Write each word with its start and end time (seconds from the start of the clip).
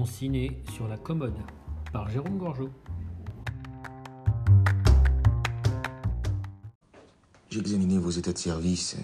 Mon 0.00 0.06
ciné 0.06 0.56
sur 0.74 0.88
la 0.88 0.96
commode 0.96 1.36
par 1.92 2.08
Jérôme 2.08 2.38
Gorgeau. 2.38 2.70
J'ai 7.50 7.60
examiné 7.60 7.98
vos 7.98 8.08
états 8.08 8.32
de 8.32 8.38
service. 8.38 8.96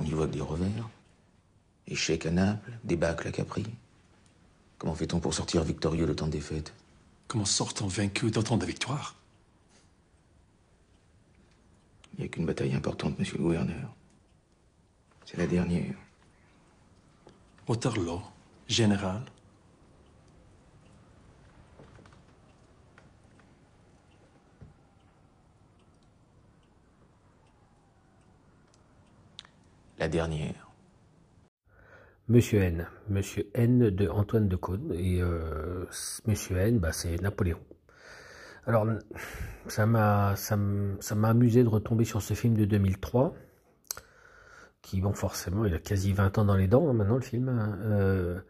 On 0.00 0.02
y 0.02 0.10
voit 0.10 0.26
que 0.26 0.32
des 0.32 0.40
revers. 0.40 0.90
Échec 1.86 2.26
à 2.26 2.32
Naples, 2.32 2.72
débâcle 2.82 3.28
à 3.28 3.30
Capri. 3.30 3.66
Comment 4.78 4.96
fait-on 4.96 5.20
pour 5.20 5.32
sortir 5.32 5.62
victorieux 5.62 6.06
de 6.06 6.12
tant 6.12 6.26
de 6.26 6.32
défaites 6.32 6.74
Comment 7.28 7.44
sort-on 7.44 7.86
vaincu 7.86 8.32
d'autant 8.32 8.56
de 8.56 8.66
victoires 8.66 9.14
Il 12.14 12.22
n'y 12.22 12.26
a 12.26 12.28
qu'une 12.28 12.46
bataille 12.46 12.74
importante, 12.74 13.16
monsieur 13.16 13.38
le 13.38 13.44
gouverneur. 13.44 13.94
C'est 15.24 15.36
la 15.36 15.46
dernière. 15.46 15.94
Waterloo, 17.68 18.22
général. 18.66 19.22
La 29.98 30.08
dernière. 30.08 30.70
Monsieur 32.28 32.60
N. 32.60 32.86
Monsieur 33.08 33.48
N 33.54 33.90
de 33.90 34.08
Antoine 34.08 34.48
de 34.48 34.56
Caunes. 34.56 34.92
Et 34.94 35.20
euh, 35.22 35.84
Monsieur 36.26 36.56
N, 36.58 36.78
bah, 36.78 36.92
c'est 36.92 37.20
Napoléon. 37.22 37.58
Alors, 38.66 38.86
ça 39.68 39.86
m'a 39.86 40.34
amusé 41.28 41.62
de 41.62 41.68
retomber 41.68 42.04
sur 42.04 42.20
ce 42.22 42.34
film 42.34 42.54
de 42.56 42.64
2003, 42.64 43.34
qui, 44.82 45.00
bon, 45.00 45.12
forcément, 45.12 45.64
il 45.64 45.74
a 45.74 45.78
quasi 45.78 46.12
20 46.12 46.38
ans 46.38 46.44
dans 46.44 46.56
les 46.56 46.68
dents, 46.68 46.88
hein, 46.88 46.92
maintenant, 46.92 47.16
le 47.16 47.20
film. 47.20 47.48
hein. 47.48 47.78
Euh, 47.82 48.40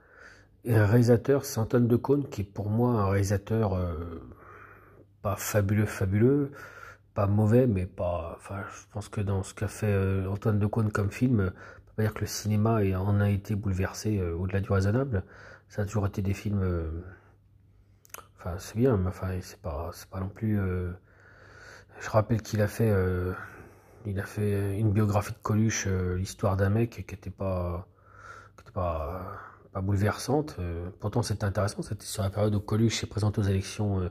un 0.69 0.87
réalisateur, 0.87 1.45
c'est 1.45 1.61
Antoine 1.61 1.89
de 1.89 1.97
Caunes, 1.97 2.29
qui 2.29 2.43
est 2.43 2.45
pour 2.45 2.71
moi 2.71 2.93
un 3.03 3.11
réalisateur 3.11 3.75
euh, 3.75 3.95
pas 5.23 5.37
fabuleux, 5.37 5.87
fabuleux, 5.87 6.51
pas 7.17 7.27
mauvais, 7.27 7.67
mais 7.67 7.87
pas... 7.87 8.35
Enfin, 8.37 8.63
je 8.71 8.83
pense 8.93 9.09
que 9.09 9.23
dans 9.23 9.43
ce 9.43 9.55
qu'a 9.55 9.69
fait 9.69 9.91
euh, 9.91 10.29
Antoine 10.31 10.59
de 10.59 10.67
Caunes 10.67 10.93
comme 10.93 11.11
film, 11.11 11.41
euh, 11.41 11.51
on 11.51 11.87
peut 11.87 11.95
pas 11.97 12.03
dire 12.03 12.15
que 12.15 12.21
le 12.21 12.27
cinéma 12.27 12.81
en 12.97 13.21
a 13.21 13.31
été 13.31 13.57
bouleversé 13.57 14.21
euh, 14.21 14.35
au-delà 14.37 14.61
du 14.61 14.71
raisonnable. 14.71 15.25
Ça 15.69 15.83
a 15.83 15.87
toujours 15.87 16.07
été 16.07 16.23
des 16.23 16.35
films... 16.35 16.63
Enfin, 18.39 18.57
c'est 18.59 18.77
bien, 18.77 18.97
mais 18.99 19.09
enfin, 19.09 19.29
c'est 19.41 19.61
pas, 19.61 19.91
pas 20.11 20.21
non 20.21 20.29
plus. 20.29 20.61
Je 22.01 22.11
rappelle 22.11 22.43
qu'il 22.43 22.61
a 22.61 22.69
fait, 22.69 22.93
il 24.05 24.21
a 24.21 24.25
fait 24.25 24.79
une 24.79 24.93
biographie 24.93 25.33
de 25.33 25.39
Coluche, 25.39 25.89
l'histoire 26.17 26.57
d'un 26.57 26.69
mec 26.71 26.91
qui 26.91 27.15
était 27.15 27.31
pas, 27.31 27.89
était 28.61 28.71
pas, 28.71 29.41
pas 29.73 29.81
bouleversante. 29.81 30.57
pourtant, 31.01 31.23
c'était 31.23 31.45
intéressant. 31.45 31.83
C'était 31.83 32.07
sur 32.07 32.23
la 32.23 32.31
période 32.31 32.55
où 32.55 32.61
Coluche 32.61 33.01
s'est 33.01 33.09
présenté 33.09 33.41
aux 33.41 33.45
élections, 33.45 34.09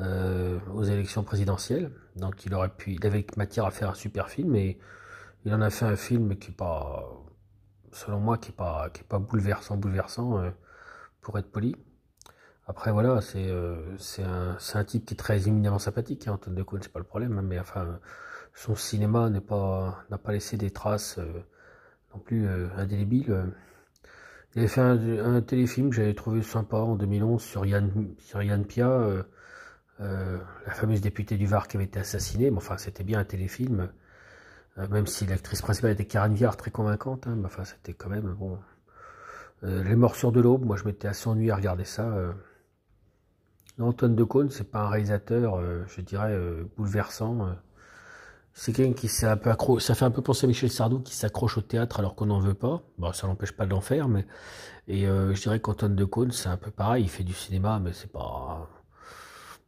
euh, 0.00 0.58
aux 0.72 0.82
élections 0.84 1.22
présidentielles. 1.24 1.90
Donc, 2.16 2.46
il 2.46 2.54
aurait 2.54 2.70
pu, 2.70 2.92
il 2.94 3.06
avait 3.06 3.26
matière 3.36 3.66
à 3.66 3.70
faire 3.70 3.90
un 3.90 3.94
super 3.94 4.30
film, 4.30 4.54
et 4.56 4.78
il 5.44 5.54
en 5.54 5.60
a 5.60 5.68
fait 5.70 5.84
un 5.84 5.96
film 5.96 6.36
qui 6.38 6.50
est 6.50 6.54
pas, 6.54 7.04
selon 7.92 8.18
moi, 8.20 8.38
qui 8.38 8.50
est 8.50 8.54
pas, 8.54 8.88
qui 8.90 9.02
est 9.02 9.04
pas 9.04 9.18
bouleversant, 9.18 9.76
bouleversant, 9.76 10.38
euh, 10.38 10.50
pour 11.20 11.38
être 11.38 11.50
poli. 11.52 11.76
Après, 12.66 12.92
voilà, 12.92 13.20
c'est 13.20 13.48
euh, 13.48 13.96
un, 14.20 14.56
un 14.74 14.84
type 14.84 15.04
qui 15.06 15.14
est 15.14 15.16
très 15.18 15.48
éminemment 15.48 15.78
sympathique, 15.78 16.28
hein, 16.28 16.34
Antoine 16.34 16.54
de 16.54 16.62
Caunes, 16.62 16.80
c'est 16.82 16.92
pas 16.92 17.00
le 17.00 17.04
problème, 17.04 17.36
hein, 17.38 17.42
mais 17.42 17.58
enfin, 17.58 18.00
son 18.54 18.74
cinéma 18.76 19.28
n'est 19.28 19.40
pas 19.40 20.04
n'a 20.10 20.18
pas 20.18 20.32
laissé 20.32 20.56
des 20.56 20.70
traces 20.70 21.18
non 22.14 22.20
plus 22.20 22.48
indélébiles. 22.76 23.52
Il 24.54 24.60
avait 24.60 24.68
fait 24.68 24.80
un, 24.80 25.36
un 25.36 25.42
téléfilm 25.42 25.90
que 25.90 25.96
j'avais 25.96 26.14
trouvé 26.14 26.42
sympa 26.42 26.78
en 26.78 26.96
2011 26.96 27.42
sur 27.42 27.66
Yann, 27.66 28.14
sur 28.18 28.42
Yann 28.42 28.64
Pia, 28.64 29.24
euh, 30.00 30.38
la 30.66 30.72
fameuse 30.72 31.00
députée 31.00 31.36
du 31.36 31.46
Var 31.46 31.68
qui 31.68 31.76
avait 31.76 31.84
été 31.84 31.98
assassinée, 31.98 32.50
mais 32.50 32.56
enfin, 32.56 32.78
c'était 32.78 33.04
bien 33.04 33.18
un 33.18 33.24
téléfilm, 33.24 33.90
euh, 34.78 34.88
même 34.88 35.06
si 35.06 35.26
l'actrice 35.26 35.62
principale 35.62 35.90
était 35.92 36.06
Karen 36.06 36.32
Viard, 36.34 36.56
très 36.56 36.70
convaincante, 36.70 37.26
hein, 37.26 37.34
mais 37.36 37.46
enfin, 37.46 37.64
c'était 37.64 37.92
quand 37.92 38.08
même, 38.08 38.34
bon... 38.34 38.58
Euh, 39.62 39.82
Les 39.84 39.94
Morsures 39.94 40.32
de 40.32 40.40
l'Aube, 40.40 40.64
moi 40.64 40.76
je 40.76 40.84
m'étais 40.84 41.06
assez 41.06 41.28
ennuyé 41.28 41.50
à 41.50 41.56
regarder 41.56 41.84
ça. 41.84 42.14
Antoine 43.78 44.14
de 44.14 44.24
Caunes, 44.24 44.50
c'est 44.50 44.70
pas 44.70 44.80
un 44.80 44.88
réalisateur, 44.88 45.60
je 45.86 46.00
dirais, 46.00 46.34
bouleversant. 46.76 47.56
C'est 48.54 48.72
quelqu'un 48.72 48.94
qui 48.94 49.08
s'est 49.08 49.26
un 49.26 49.36
peu 49.36 49.50
accro... 49.50 49.78
Ça 49.78 49.94
fait 49.94 50.06
un 50.06 50.10
peu 50.10 50.22
penser 50.22 50.46
à 50.46 50.48
Michel 50.48 50.70
Sardou 50.70 51.00
qui 51.00 51.14
s'accroche 51.14 51.58
au 51.58 51.60
théâtre 51.60 51.98
alors 51.98 52.14
qu'on 52.14 52.26
n'en 52.26 52.40
veut 52.40 52.54
pas. 52.54 52.82
Bon, 52.96 53.12
ça 53.12 53.26
l'empêche 53.26 53.52
pas 53.52 53.66
d'en 53.66 53.82
faire, 53.82 54.08
mais. 54.08 54.26
Et 54.88 55.04
je 55.04 55.40
dirais 55.40 55.60
qu'Antoine 55.60 55.94
de 55.94 56.04
Caunes, 56.06 56.32
c'est 56.32 56.48
un 56.48 56.56
peu 56.56 56.70
pareil, 56.70 57.04
il 57.04 57.10
fait 57.10 57.24
du 57.24 57.34
cinéma, 57.34 57.80
mais 57.80 57.92
c'est 57.92 58.10
pas. 58.10 58.66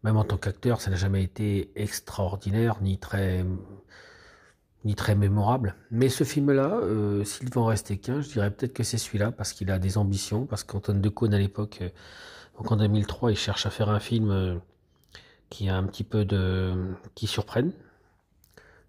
Même 0.03 0.17
en 0.17 0.25
tant 0.25 0.37
qu'acteur, 0.37 0.81
ça 0.81 0.91
n'a 0.91 0.97
jamais 0.97 1.23
été 1.23 1.71
extraordinaire, 1.77 2.79
ni 2.83 2.99
très 2.99 3.45
ni 4.85 4.95
très 4.95 5.15
mémorable. 5.15 5.77
Mais 5.91 6.09
ce 6.09 6.25
film-là, 6.25 6.81
euh, 6.83 7.25
s'il 7.25 7.49
devait 7.49 7.61
en 7.61 7.67
rester 7.67 7.99
qu'un, 7.99 8.21
je 8.21 8.29
dirais 8.29 8.51
peut-être 8.51 8.73
que 8.73 8.83
c'est 8.83 8.99
celui-là, 8.99 9.31
parce 9.31 9.53
qu'il 9.53 9.71
a 9.71 9.79
des 9.79 9.99
ambitions, 9.99 10.47
parce 10.47 10.65
qu'Antoine 10.65 11.01
Decaune, 11.01 11.35
à 11.35 11.39
l'époque, 11.39 11.79
euh, 11.83 11.89
en 12.57 12.77
2003, 12.77 13.31
il 13.31 13.37
cherche 13.37 13.67
à 13.67 13.71
faire 13.71 13.91
un 13.91 14.01
film 14.01 14.31
euh, 14.31 14.57
qui 15.51 15.69
a 15.69 15.77
un 15.77 15.85
petit 15.85 16.05
peu 16.05 16.25
de... 16.25 16.75
qui 17.15 17.27
surprenne, 17.27 17.73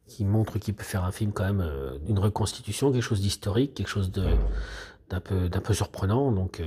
qui 0.08 0.26
montre 0.26 0.60
qu'il 0.60 0.74
peut 0.74 0.84
faire 0.84 1.04
un 1.04 1.12
film 1.12 1.32
quand 1.32 1.46
même 1.46 1.62
euh, 1.62 1.98
d'une 2.00 2.20
reconstitution, 2.20 2.92
quelque 2.92 3.02
chose 3.02 3.22
d'historique, 3.22 3.74
quelque 3.76 3.88
chose 3.88 4.12
d'un 4.12 5.20
peu 5.20 5.48
d'un 5.50 5.60
peu 5.60 5.74
surprenant, 5.74 6.32
donc 6.32 6.62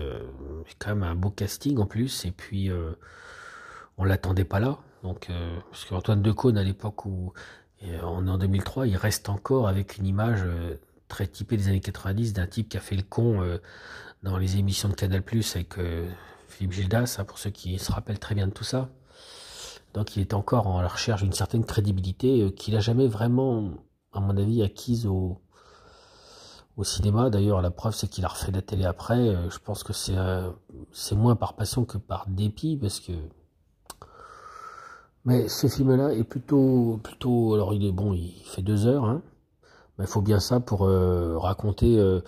quand 0.79 0.91
même 0.91 1.03
un 1.03 1.17
beau 1.17 1.31
casting 1.31 1.79
en 1.79 1.87
plus, 1.87 2.25
et 2.25 2.31
puis 2.31 2.71
on 3.99 4.05
l'attendait 4.05 4.45
pas 4.45 4.61
là, 4.61 4.79
donc 5.03 5.31
euh, 5.31 5.59
parce 5.71 5.85
qu'Antoine 5.85 6.23
Decaune, 6.23 6.59
à 6.59 6.63
l'époque 6.63 7.07
où 7.07 7.33
et 7.83 7.99
on 8.03 8.27
est 8.27 8.31
en 8.31 8.39
2003, 8.39 8.87
il 8.87 8.97
reste 8.97 9.29
encore 9.29 9.69
avec 9.69 9.99
une 9.99 10.07
image 10.07 10.43
euh, 10.45 10.77
très 11.09 11.27
typée 11.27 11.57
des 11.57 11.69
années 11.69 11.81
90 11.81 12.33
d'un 12.33 12.47
type 12.47 12.71
qui 12.71 12.77
a 12.77 12.81
fait 12.81 12.97
le 12.97 13.03
con 13.03 13.43
euh, 13.43 13.59
dans 14.23 14.39
les 14.39 14.57
émissions 14.57 14.89
de 14.89 14.95
Canal 14.95 15.23
Plus 15.23 15.57
avec 15.57 15.79
euh, 15.79 16.09
Philippe 16.49 16.73
Gildas, 16.73 17.17
hein, 17.19 17.25
pour 17.25 17.39
ceux 17.39 17.51
qui 17.51 17.79
se 17.79 17.93
rappellent 17.93 18.19
très 18.19 18.35
bien 18.35 18.47
de 18.47 18.53
tout 18.53 18.65
ça. 18.65 18.89
Donc 19.95 20.17
il 20.17 20.21
est 20.21 20.35
encore 20.35 20.67
en 20.67 20.81
la 20.81 20.89
recherche 20.89 21.23
d'une 21.23 21.33
certaine 21.33 21.65
crédibilité 21.65 22.43
euh, 22.43 22.51
qu'il 22.51 22.75
n'a 22.75 22.81
jamais 22.81 23.09
vraiment, 23.09 23.71
à 24.13 24.21
mon 24.21 24.37
avis, 24.37 24.63
acquise 24.63 25.07
au, 25.07 25.41
au 26.77 26.85
cinéma. 26.85 27.31
D'ailleurs, 27.31 27.63
la 27.63 27.71
preuve, 27.71 27.95
c'est 27.95 28.09
qu'il 28.09 28.25
a 28.25 28.29
refait 28.29 28.53
la 28.53 28.63
télé 28.63 28.85
après. 28.85 29.19
Euh, 29.19 29.51
je 29.51 29.59
pense 29.59 29.83
que 29.83 29.93
euh, 30.11 30.51
c'est 30.93 31.15
moins 31.15 31.37
par 31.37 31.57
passion 31.57 31.85
que 31.85 31.99
par 31.99 32.27
dépit, 32.29 32.77
parce 32.77 33.01
que 33.01 33.13
mais 35.27 35.49
ce 35.49 35.67
film-là 35.67 36.15
est 36.15 36.25
plutôt, 36.25 37.01
plutôt. 37.03 37.55
Alors, 37.55 37.75
il 37.75 37.85
est 37.85 37.93
bon, 37.93 38.15
il 38.15 38.33
fait 38.45 38.63
deux 38.63 38.87
heures, 38.87 39.05
hein. 39.05 39.23
Mais 39.99 40.05
il 40.05 40.09
faut 40.09 40.23
bien 40.23 40.41
ça 40.41 40.61
pour 40.61 40.85
euh, 40.85 41.37
raconter 41.39 41.99
euh, 41.99 42.21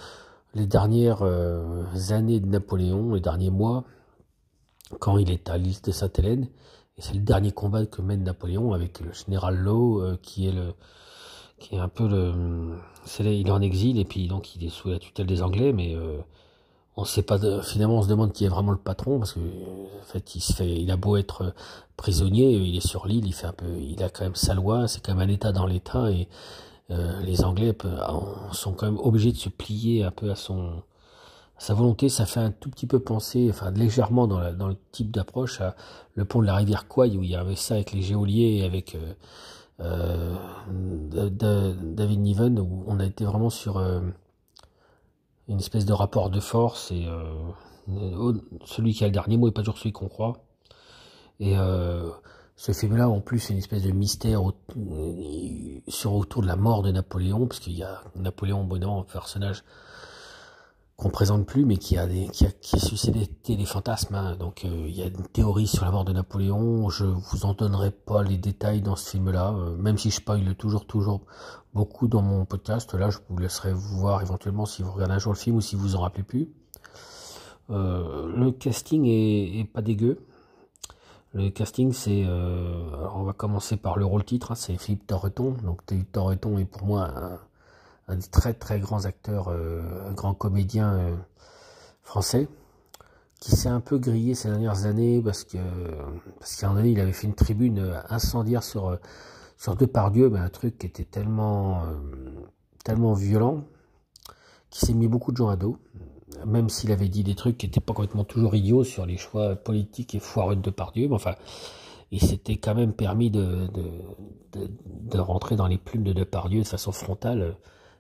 les 0.55 0.67
dernières 0.67 1.23
euh, 1.23 1.85
années 2.11 2.41
de 2.41 2.47
Napoléon, 2.47 3.15
les 3.15 3.21
derniers 3.21 3.51
mois, 3.51 3.85
quand 5.01 5.19
il 5.19 5.31
est 5.31 5.49
à 5.51 5.59
l'île 5.59 5.81
de 5.83 5.93
Sainte-Hélène. 5.93 6.49
Et 6.97 7.03
c'est 7.03 7.15
le 7.15 7.21
dernier 7.21 7.53
combat 7.53 7.87
que 7.87 8.03
mène 8.03 8.25
Napoléon 8.25 8.73
avec 8.73 9.01
le 9.01 9.13
général 9.13 9.57
Law, 9.57 10.03
euh, 10.03 10.19
qui 10.23 10.49
est 10.49 10.53
le, 10.53 10.75
qui 11.59 11.77
est 11.77 11.79
un 11.79 11.89
peu 11.89 12.09
le, 12.09 12.75
il 13.21 13.47
est 13.47 13.51
en 13.51 13.61
exil 13.61 13.99
et 13.99 14.05
puis 14.05 14.29
donc 14.29 14.57
il 14.57 14.65
est 14.65 14.71
sous 14.71 14.89
la 14.89 14.99
tutelle 14.99 15.27
des 15.27 15.43
Anglais, 15.43 15.73
mais 15.73 15.97
on 16.99 17.05
sait 17.05 17.23
pas. 17.23 17.39
finalement, 17.63 17.99
on 17.99 18.03
se 18.03 18.09
demande 18.09 18.33
qui 18.33 18.45
est 18.45 18.49
vraiment 18.49 18.73
le 18.73 18.79
patron 18.79 19.19
parce 19.19 19.33
que 19.33 19.39
en 19.41 20.05
fait, 20.05 20.35
il 20.35 20.41
se 20.41 20.53
fait, 20.53 20.69
il 20.83 20.91
a 20.91 20.97
beau 20.97 21.17
être 21.17 21.55
prisonnier, 21.97 22.51
il 22.53 22.77
est 22.77 22.87
sur 22.87 23.07
l'île, 23.07 23.27
il 23.27 23.33
fait 23.33 23.47
un 23.47 23.53
peu, 23.53 23.67
il 23.81 24.03
a 24.03 24.09
quand 24.09 24.25
même 24.25 24.35
sa 24.35 24.55
loi, 24.55 24.89
c'est 24.89 25.01
quand 25.01 25.15
même 25.15 25.29
un 25.29 25.33
État 25.33 25.53
dans 25.53 25.67
l'État 25.67 26.11
et 26.11 26.29
euh, 26.91 27.21
les 27.21 27.45
Anglais 27.45 27.73
sont 28.53 28.73
quand 28.73 28.87
même 28.87 28.99
obligés 28.99 29.31
de 29.33 29.37
se 29.37 29.49
plier 29.49 30.03
un 30.05 30.11
peu 30.11 30.31
à 30.31 30.35
son 30.35 30.83
sa 31.59 31.75
volonté. 31.75 32.09
Ça 32.09 32.27
fait 32.27 32.41
un 32.41 32.51
tout 32.51 32.71
petit 32.71 32.87
peu 32.87 32.99
penser, 33.01 33.49
enfin 33.51 33.71
légèrement 33.71 34.27
dans, 34.27 34.41
le 34.41 34.77
type 34.93 35.13
d'approche 35.13 35.61
à 35.61 35.77
le 36.17 36.25
pont 36.25 36.41
de 36.41 36.47
la 36.47 36.57
rivière 36.57 36.89
Kouai 36.89 37.17
où 37.17 37.23
il 37.23 37.31
y 37.31 37.37
avait 37.37 37.57
ça 37.57 37.75
avec 37.75 37.93
les 37.93 38.03
geôliers 38.03 38.59
et 38.59 38.65
avec 38.65 38.97
euh, 38.97 39.13
euh, 39.81 40.35
Da- 41.11 41.31
Da- 41.31 41.73
David 41.81 42.21
Niven 42.21 42.59
où 42.59 42.85
on 42.89 42.99
a 43.01 43.05
été 43.07 43.25
vraiment 43.25 43.51
sur 43.51 43.79
euh, 43.79 44.01
une 45.49 45.59
espèce 45.59 45.85
de 45.85 45.93
rapport 45.93 46.31
de 46.31 46.41
force 46.41 46.91
et 46.91 47.07
euh, 47.07 48.33
celui 48.65 48.93
qui 48.93 49.05
a 49.05 49.07
le 49.07 49.13
dernier 49.13 49.37
mot 49.37 49.49
est 49.49 49.53
pas 49.53 49.63
toujours 49.63 49.79
celui 49.79 49.93
qu'on 49.93 50.09
croit. 50.09 50.45
Et 51.41 51.57
euh, 51.57 52.11
ce 52.57 52.73
film-là, 52.73 53.09
en 53.09 53.21
plus, 53.21 53.39
c'est 53.39 53.53
une 53.53 53.59
espèce 53.59 53.83
de 53.83 53.93
mystère 53.93 54.43
euh, 54.47 55.81
sur 55.89 56.15
autour 56.15 56.43
de 56.43 56.47
la 56.47 56.57
mort 56.57 56.83
de 56.83 56.91
Napoléon, 56.91 57.47
parce 57.47 57.61
qu'il 57.61 57.75
y 57.75 57.83
a 57.83 58.03
Napoléon, 58.17 58.65
bon, 58.65 58.77
évidemment, 58.77 59.01
un 59.01 59.05
personnage 59.05 59.65
qu'on 60.99 61.11
présente 61.11 61.47
plus, 61.47 61.65
mais 61.65 61.77
qui 61.77 61.97
a 61.97 62.09
des, 62.09 62.27
qui 62.27 62.45
a, 62.45 62.51
qui 62.51 62.81
suscité 62.81 63.57
des 63.57 63.65
fantasmes. 63.65 64.17
hein. 64.17 64.35
Donc, 64.35 64.65
euh, 64.65 64.87
il 64.89 64.97
y 64.97 65.03
a 65.03 65.07
une 65.07 65.29
théorie 65.29 65.69
sur 65.69 65.85
la 65.85 65.93
mort 65.93 66.05
de 66.05 66.13
Napoléon. 66.13 66.89
Je 66.89 67.05
vous 67.05 67.45
en 67.45 67.55
donnerai 67.55 67.93
pas 67.93 68.25
les 68.25 68.37
détails 68.37 68.83
dans 68.83 68.97
ce 68.97 69.11
film-là, 69.11 69.55
euh, 69.55 69.77
même 69.77 69.97
si 69.97 70.11
je 70.11 70.17
spoil 70.17 70.57
toujours, 70.57 70.87
toujours 70.87 71.25
beaucoup 71.73 72.09
dans 72.09 72.21
mon 72.21 72.45
podcast. 72.45 72.95
Là, 72.95 73.11
je 73.11 73.19
vous 73.29 73.39
laisserai 73.39 73.73
voir 73.73 74.23
éventuellement 74.23 74.67
si 74.67 74.83
vous 74.83 74.91
regardez 74.91 75.15
un 75.15 75.19
jour 75.21 75.33
le 75.33 75.39
film 75.39 75.57
ou 75.57 75.61
si 75.61 75.77
vous 75.77 75.95
en 75.95 76.01
rappelez 76.01 76.25
plus. 76.25 76.49
le 77.69 78.51
casting 78.51 79.05
est, 79.07 79.71
pas 79.73 79.83
dégueu. 79.83 80.27
Le 81.33 81.51
casting, 81.51 81.93
c'est. 81.93 82.27
on 82.27 83.23
va 83.23 83.33
commencer 83.35 83.77
par 83.77 83.99
le 83.99 84.05
rôle 84.05 84.25
titre, 84.25 84.51
hein, 84.51 84.57
c'est 84.57 84.77
Philippe 84.77 85.07
Torreton. 85.07 85.55
Donc, 85.63 85.83
Philippe 85.89 86.11
Torreton 86.11 86.59
est 86.59 86.65
pour 86.65 86.85
moi 86.85 87.39
des 88.17 88.27
très 88.29 88.55
très 88.55 88.81
grands 88.81 89.05
acteurs, 89.05 89.49
un 89.49 90.13
grand 90.13 90.35
comédien 90.35 91.19
français 92.03 92.49
qui 93.41 93.53
s'est 93.53 93.69
un 93.69 93.81
peu 93.81 93.99
grillé 93.99 94.35
ces 94.35 94.49
dernières 94.49 94.87
années 94.87 95.21
parce 95.23 95.45
que 95.45 95.59
parce 96.39 96.57
qu'à 96.57 96.69
un 96.69 96.75
moment 96.75 96.85
il 96.85 96.99
avait 97.01 97.13
fait 97.13 97.27
une 97.27 97.35
tribune 97.35 98.01
incendiaire 98.09 98.63
sur 98.63 98.99
sur 99.59 99.75
Depardieu, 99.77 100.31
mais 100.31 100.39
un 100.39 100.49
truc 100.49 100.79
qui 100.79 100.87
était 100.87 101.05
tellement 101.05 101.83
euh, 101.85 101.97
tellement 102.85 103.13
violent 103.13 103.65
qui 104.71 104.87
s'est 104.87 104.95
mis 104.95 105.09
beaucoup 105.09 105.33
de 105.33 105.37
gens 105.37 105.49
à 105.49 105.57
dos, 105.57 105.79
même 106.47 106.69
s'il 106.69 106.93
avait 106.93 107.09
dit 107.09 107.25
des 107.25 107.35
trucs 107.35 107.59
qui 107.59 107.67
n'étaient 107.67 107.81
pas 107.81 107.95
complètement 107.95 108.25
toujours 108.25 108.55
idiots 108.55 108.85
sur 108.85 109.07
les 109.07 109.17
choix 109.17 109.57
politiques 109.57 110.15
et 110.15 110.21
foireux 110.21 110.57
de 110.57 110.61
Depardieu, 110.61 111.09
mais 111.09 111.15
enfin 111.15 111.35
il 112.11 112.21
s'était 112.23 112.57
quand 112.57 112.75
même 112.75 112.93
permis 112.93 113.31
de, 113.31 113.67
de, 113.69 114.71
de, 114.87 115.19
rentrer 115.19 115.57
dans 115.57 115.67
les 115.67 115.77
plumes 115.77 116.05
de 116.05 116.13
Depardieu 116.13 116.63
de 116.63 116.67
façon 116.67 116.93
frontale 116.93 117.57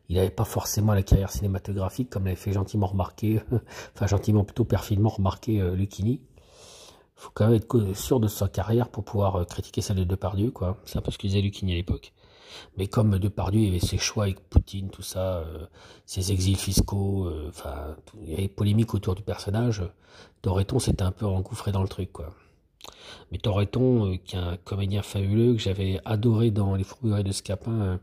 il 0.09 0.17
n'avait 0.17 0.31
pas 0.31 0.45
forcément 0.45 0.95
la 0.95 1.03
carrière 1.03 1.31
cinématographique 1.31 2.11
comme 2.11 2.25
l'avait 2.25 2.37
fait 2.37 2.53
gentiment 2.53 2.87
remarquer, 2.87 3.43
enfin 3.95 4.07
gentiment 4.07 4.45
plutôt 4.45 4.65
perfidement 4.65 5.11
remarquer 5.11 5.61
euh, 5.61 5.75
Lucchini. 5.75 6.21
Il 6.23 7.21
faut 7.21 7.31
quand 7.35 7.47
même 7.47 7.57
être 7.57 7.95
sûr 7.95 8.21
de 8.21 8.29
sa 8.29 8.49
carrière 8.49 8.89
pour 8.89 9.05
pouvoir 9.05 9.37
euh, 9.37 9.45
critiquer 9.45 9.81
celle 9.83 9.97
de 9.97 10.05
Depardieu, 10.05 10.51
quoi. 10.51 10.79
C'est 10.85 10.99
un 10.99 11.03
peu 11.03 11.11
ce 11.11 11.19
que 11.19 11.27
disait 11.27 11.43
Lucchini 11.43 11.73
à 11.73 11.77
l'époque. 11.77 12.13
Mais 12.77 12.87
comme 12.87 13.19
Depardieu, 13.19 13.61
il 13.61 13.69
avait 13.69 13.81
ses 13.81 13.99
choix 13.99 14.25
avec 14.25 14.41
Poutine, 14.49 14.89
tout 14.89 15.03
ça, 15.03 15.39
euh, 15.39 15.67
ses 16.07 16.33
exils 16.33 16.57
fiscaux, 16.57 17.31
enfin, 17.49 17.97
il 18.23 18.31
y 18.31 18.35
avait 18.35 18.49
polémique 18.49 18.95
autour 18.95 19.15
du 19.15 19.23
personnage. 19.23 19.83
Toreton 20.41 20.79
s'était 20.79 21.03
un 21.03 21.13
peu 21.13 21.27
engouffré 21.27 21.73
dans 21.73 21.83
le 21.83 21.89
truc, 21.89 22.13
quoi. 22.13 22.33
Mais 23.31 23.39
Toreton, 23.39 24.17
qui 24.25 24.37
est 24.37 24.39
un 24.39 24.57
comédien 24.57 25.03
fabuleux 25.03 25.53
que 25.53 25.61
j'avais 25.61 26.01
adoré 26.07 26.51
dans 26.51 26.75
Les 26.75 26.85
Fourberies 26.85 27.25
de 27.25 27.33
Scapin, 27.33 28.01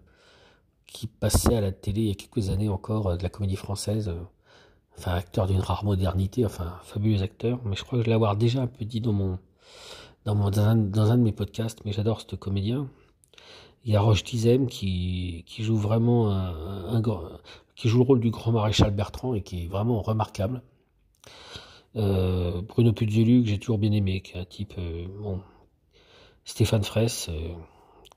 qui 0.87 1.07
passait 1.07 1.55
à 1.55 1.61
la 1.61 1.71
télé 1.71 2.01
il 2.01 2.07
y 2.07 2.11
a 2.11 2.15
quelques 2.15 2.49
années 2.49 2.69
encore 2.69 3.07
euh, 3.07 3.17
de 3.17 3.23
la 3.23 3.29
comédie 3.29 3.55
française. 3.55 4.09
Euh, 4.09 4.21
enfin, 4.97 5.13
acteur 5.13 5.47
d'une 5.47 5.59
rare 5.59 5.83
modernité, 5.83 6.45
enfin, 6.45 6.79
fabuleux 6.83 7.21
acteur. 7.21 7.59
Mais 7.65 7.75
je 7.75 7.83
crois 7.83 7.99
que 7.99 8.05
je 8.05 8.09
l'avoir 8.09 8.35
déjà 8.37 8.61
un 8.61 8.67
peu 8.67 8.85
dit 8.85 9.01
dans 9.01 9.13
mon, 9.13 9.39
dans, 10.25 10.35
mon, 10.35 10.49
dans, 10.49 10.61
un, 10.61 10.75
de 11.17 11.23
mes 11.23 11.31
podcasts, 11.31 11.83
mais 11.85 11.91
j'adore 11.91 12.21
ce 12.21 12.35
comédien. 12.35 12.89
Il 13.83 13.93
y 13.93 13.95
a 13.95 14.01
Roche 14.01 14.23
Dizem 14.23 14.67
qui, 14.67 15.43
qui 15.45 15.63
joue 15.63 15.77
vraiment 15.77 16.31
un, 16.31 17.01
qui 17.75 17.87
joue 17.87 17.99
le 17.99 18.03
rôle 18.05 18.19
du 18.19 18.31
grand 18.31 18.51
maréchal 18.51 18.91
Bertrand 18.91 19.35
et 19.35 19.41
qui 19.41 19.65
est 19.65 19.67
vraiment 19.67 20.01
remarquable. 20.01 20.63
Euh, 21.95 22.61
Bruno 22.61 22.93
Puzelu, 22.93 23.43
que 23.43 23.49
j'ai 23.49 23.59
toujours 23.59 23.77
bien 23.77 23.91
aimé, 23.91 24.21
qui 24.21 24.33
est 24.33 24.39
un 24.39 24.45
type, 24.45 24.73
bon, 25.19 25.41
Stéphane 26.45 26.83
Fraisse, 26.83 27.29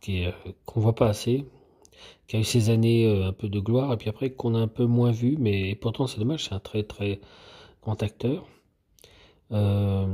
qui 0.00 0.24
qu'on 0.64 0.80
voit 0.80 0.94
pas 0.94 1.08
assez, 1.08 1.44
qui 2.28 2.36
a 2.36 2.40
eu 2.40 2.44
ses 2.44 2.70
années 2.70 3.06
euh, 3.06 3.28
un 3.28 3.32
peu 3.32 3.48
de 3.48 3.58
gloire, 3.58 3.92
et 3.92 3.96
puis 3.96 4.08
après 4.08 4.30
qu'on 4.30 4.54
a 4.54 4.58
un 4.58 4.68
peu 4.68 4.84
moins 4.84 5.10
vu, 5.10 5.36
mais 5.38 5.74
pourtant 5.74 6.06
c'est 6.06 6.18
dommage, 6.18 6.44
c'est 6.44 6.54
un 6.54 6.60
très 6.60 6.82
très 6.84 7.20
grand 7.82 8.02
acteur. 8.02 8.46
Euh, 9.52 10.06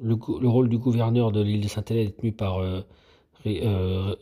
le, 0.00 0.48
rôle 0.48 0.68
du 0.68 0.76
gouverneur 0.76 1.32
de 1.32 1.40
l'île 1.40 1.60
de 1.62 1.68
Saint-Hélène 1.68 2.08
est 2.08 2.20
tenu 2.20 2.32
par 2.32 2.58
euh, 2.58 2.82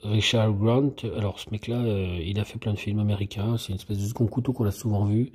Richard 0.04 0.52
Grant. 0.52 0.92
Alors 1.16 1.40
ce 1.40 1.50
mec-là, 1.50 1.82
il 2.18 2.38
a 2.38 2.44
fait 2.44 2.58
plein 2.58 2.74
de 2.74 2.78
films 2.78 2.98
américains, 2.98 3.56
c'est 3.56 3.70
une 3.70 3.76
espèce 3.76 3.98
de 3.98 4.06
second 4.06 4.26
couteau 4.26 4.52
qu'on 4.52 4.66
a 4.66 4.70
souvent 4.70 5.04
vu 5.06 5.32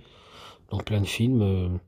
dans 0.70 0.78
plein 0.78 1.02
de 1.02 1.08
films 1.08 1.80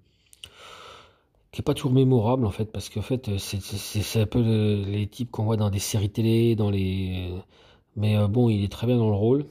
qui 1.52 1.62
est 1.62 1.64
pas 1.64 1.74
toujours 1.74 1.92
mémorable 1.92 2.46
en 2.46 2.52
fait 2.52 2.72
parce 2.72 2.90
qu'en 2.90 3.02
fait 3.02 3.38
c'est 3.38 4.22
un 4.22 4.26
peu 4.26 4.42
les 4.88 5.06
types 5.08 5.30
qu'on 5.30 5.44
voit 5.44 5.58
dans 5.58 5.70
des 5.70 5.80
séries 5.80 6.10
télé 6.10 6.56
dans 6.56 6.72
les 6.72 7.30
mais 7.98 8.18
bon 8.28 8.50
il 8.50 8.64
est 8.64 8.72
très 8.72 8.88
bien 8.88 8.98
dans 8.98 9.10
le 9.10 9.16
rôle 9.16 9.46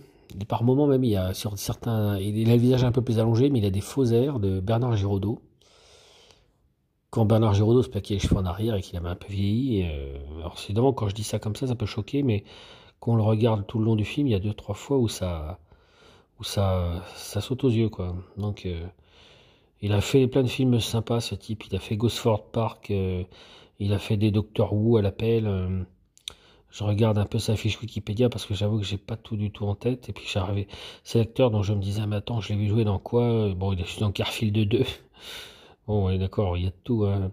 par 0.49 0.62
moments 0.65 0.87
même, 0.87 1.05
il 1.05 1.17
a 1.17 1.35
sur 1.35 1.59
certains, 1.59 2.19
il 2.19 2.49
a 2.50 2.55
le 2.55 2.61
visage 2.61 2.85
un 2.85 2.93
peu 2.93 3.03
plus 3.03 3.19
allongé, 3.19 3.50
mais 3.50 3.59
il 3.59 3.65
a 3.65 3.71
des 3.71 3.81
faux 3.81 4.05
airs 4.06 4.41
de 4.41 4.61
Bernard 4.61 4.97
Giraudot. 4.97 5.41
Quand 7.11 7.25
Bernard 7.25 7.55
Giraudot 7.55 7.82
se 7.82 7.88
plaquait 7.88 8.15
les 8.15 8.21
cheveux 8.21 8.37
en 8.37 8.44
arrière 8.47 8.77
et 8.77 8.82
qu'il 8.82 8.97
avait 8.97 9.09
un 9.09 9.17
peu 9.17 9.29
vieilli, 9.29 9.85
euh, 9.85 10.17
alors 10.38 10.59
c'est 10.59 10.67
évidemment 10.67 10.93
quand 10.93 11.09
je 11.09 11.15
dis 11.15 11.25
ça 11.25 11.38
comme 11.38 11.56
ça, 11.56 11.67
ça 11.67 11.75
peut 11.75 11.87
choquer, 11.87 12.23
mais 12.23 12.44
quand 13.00 13.12
on 13.12 13.17
le 13.17 13.23
regarde 13.23 13.67
tout 13.67 13.79
le 13.79 13.85
long 13.85 13.97
du 13.97 14.05
film, 14.05 14.27
il 14.29 14.31
y 14.31 14.35
a 14.35 14.38
deux 14.38 14.55
trois 14.55 14.75
fois 14.75 14.99
où 14.99 15.09
ça, 15.09 15.59
où 16.38 16.44
ça, 16.44 17.05
ça 17.17 17.41
saute 17.41 17.65
aux 17.65 17.71
yeux 17.71 17.88
quoi. 17.88 18.15
Donc 18.37 18.67
euh, 18.67 18.87
il 19.83 19.93
a 19.93 20.00
fait 20.00 20.26
plein 20.29 20.43
de 20.43 20.49
films 20.49 20.81
sympas 20.81 21.21
ce 21.21 21.35
type. 21.35 21.65
Il 21.67 21.76
a 21.76 21.81
fait 21.81 21.97
Gosford 21.97 22.44
Park, 22.53 22.91
euh, 22.91 23.25
il 23.81 23.93
a 23.93 23.99
fait 23.99 24.17
des 24.17 24.31
Doctor 24.31 24.73
Who 24.75 24.97
à 24.99 25.03
l'appel 25.03 25.87
je 26.70 26.84
regarde 26.84 27.19
un 27.19 27.26
peu 27.26 27.38
sa 27.38 27.56
fiche 27.56 27.81
Wikipédia 27.81 28.28
parce 28.28 28.46
que 28.46 28.55
j'avoue 28.55 28.78
que 28.78 28.84
j'ai 28.84 28.99
pas 28.99 29.17
tout 29.17 29.37
du 29.37 29.50
tout 29.50 29.67
en 29.67 29.75
tête. 29.75 30.08
Et 30.08 30.12
puis 30.12 30.26
j'arrivais, 30.31 30.69
c'est 31.02 31.19
l'acteur 31.19 31.50
dont 31.50 31.62
je 31.62 31.72
me 31.72 31.81
disais, 31.81 32.06
mais 32.06 32.17
attends, 32.17 32.40
je 32.40 32.50
l'ai 32.52 32.58
vu 32.58 32.69
jouer 32.69 32.84
dans 32.84 32.99
quoi? 32.99 33.52
Bon, 33.55 33.72
il 33.72 33.81
est 33.81 34.00
dans 34.00 34.11
Garfield 34.11 34.69
2. 34.69 34.84
Bon, 35.87 36.06
ouais, 36.06 36.19
d'accord, 36.19 36.56
il 36.56 36.64
y 36.64 36.69
a 36.69 36.70
tout. 36.84 37.05
Hein. 37.05 37.32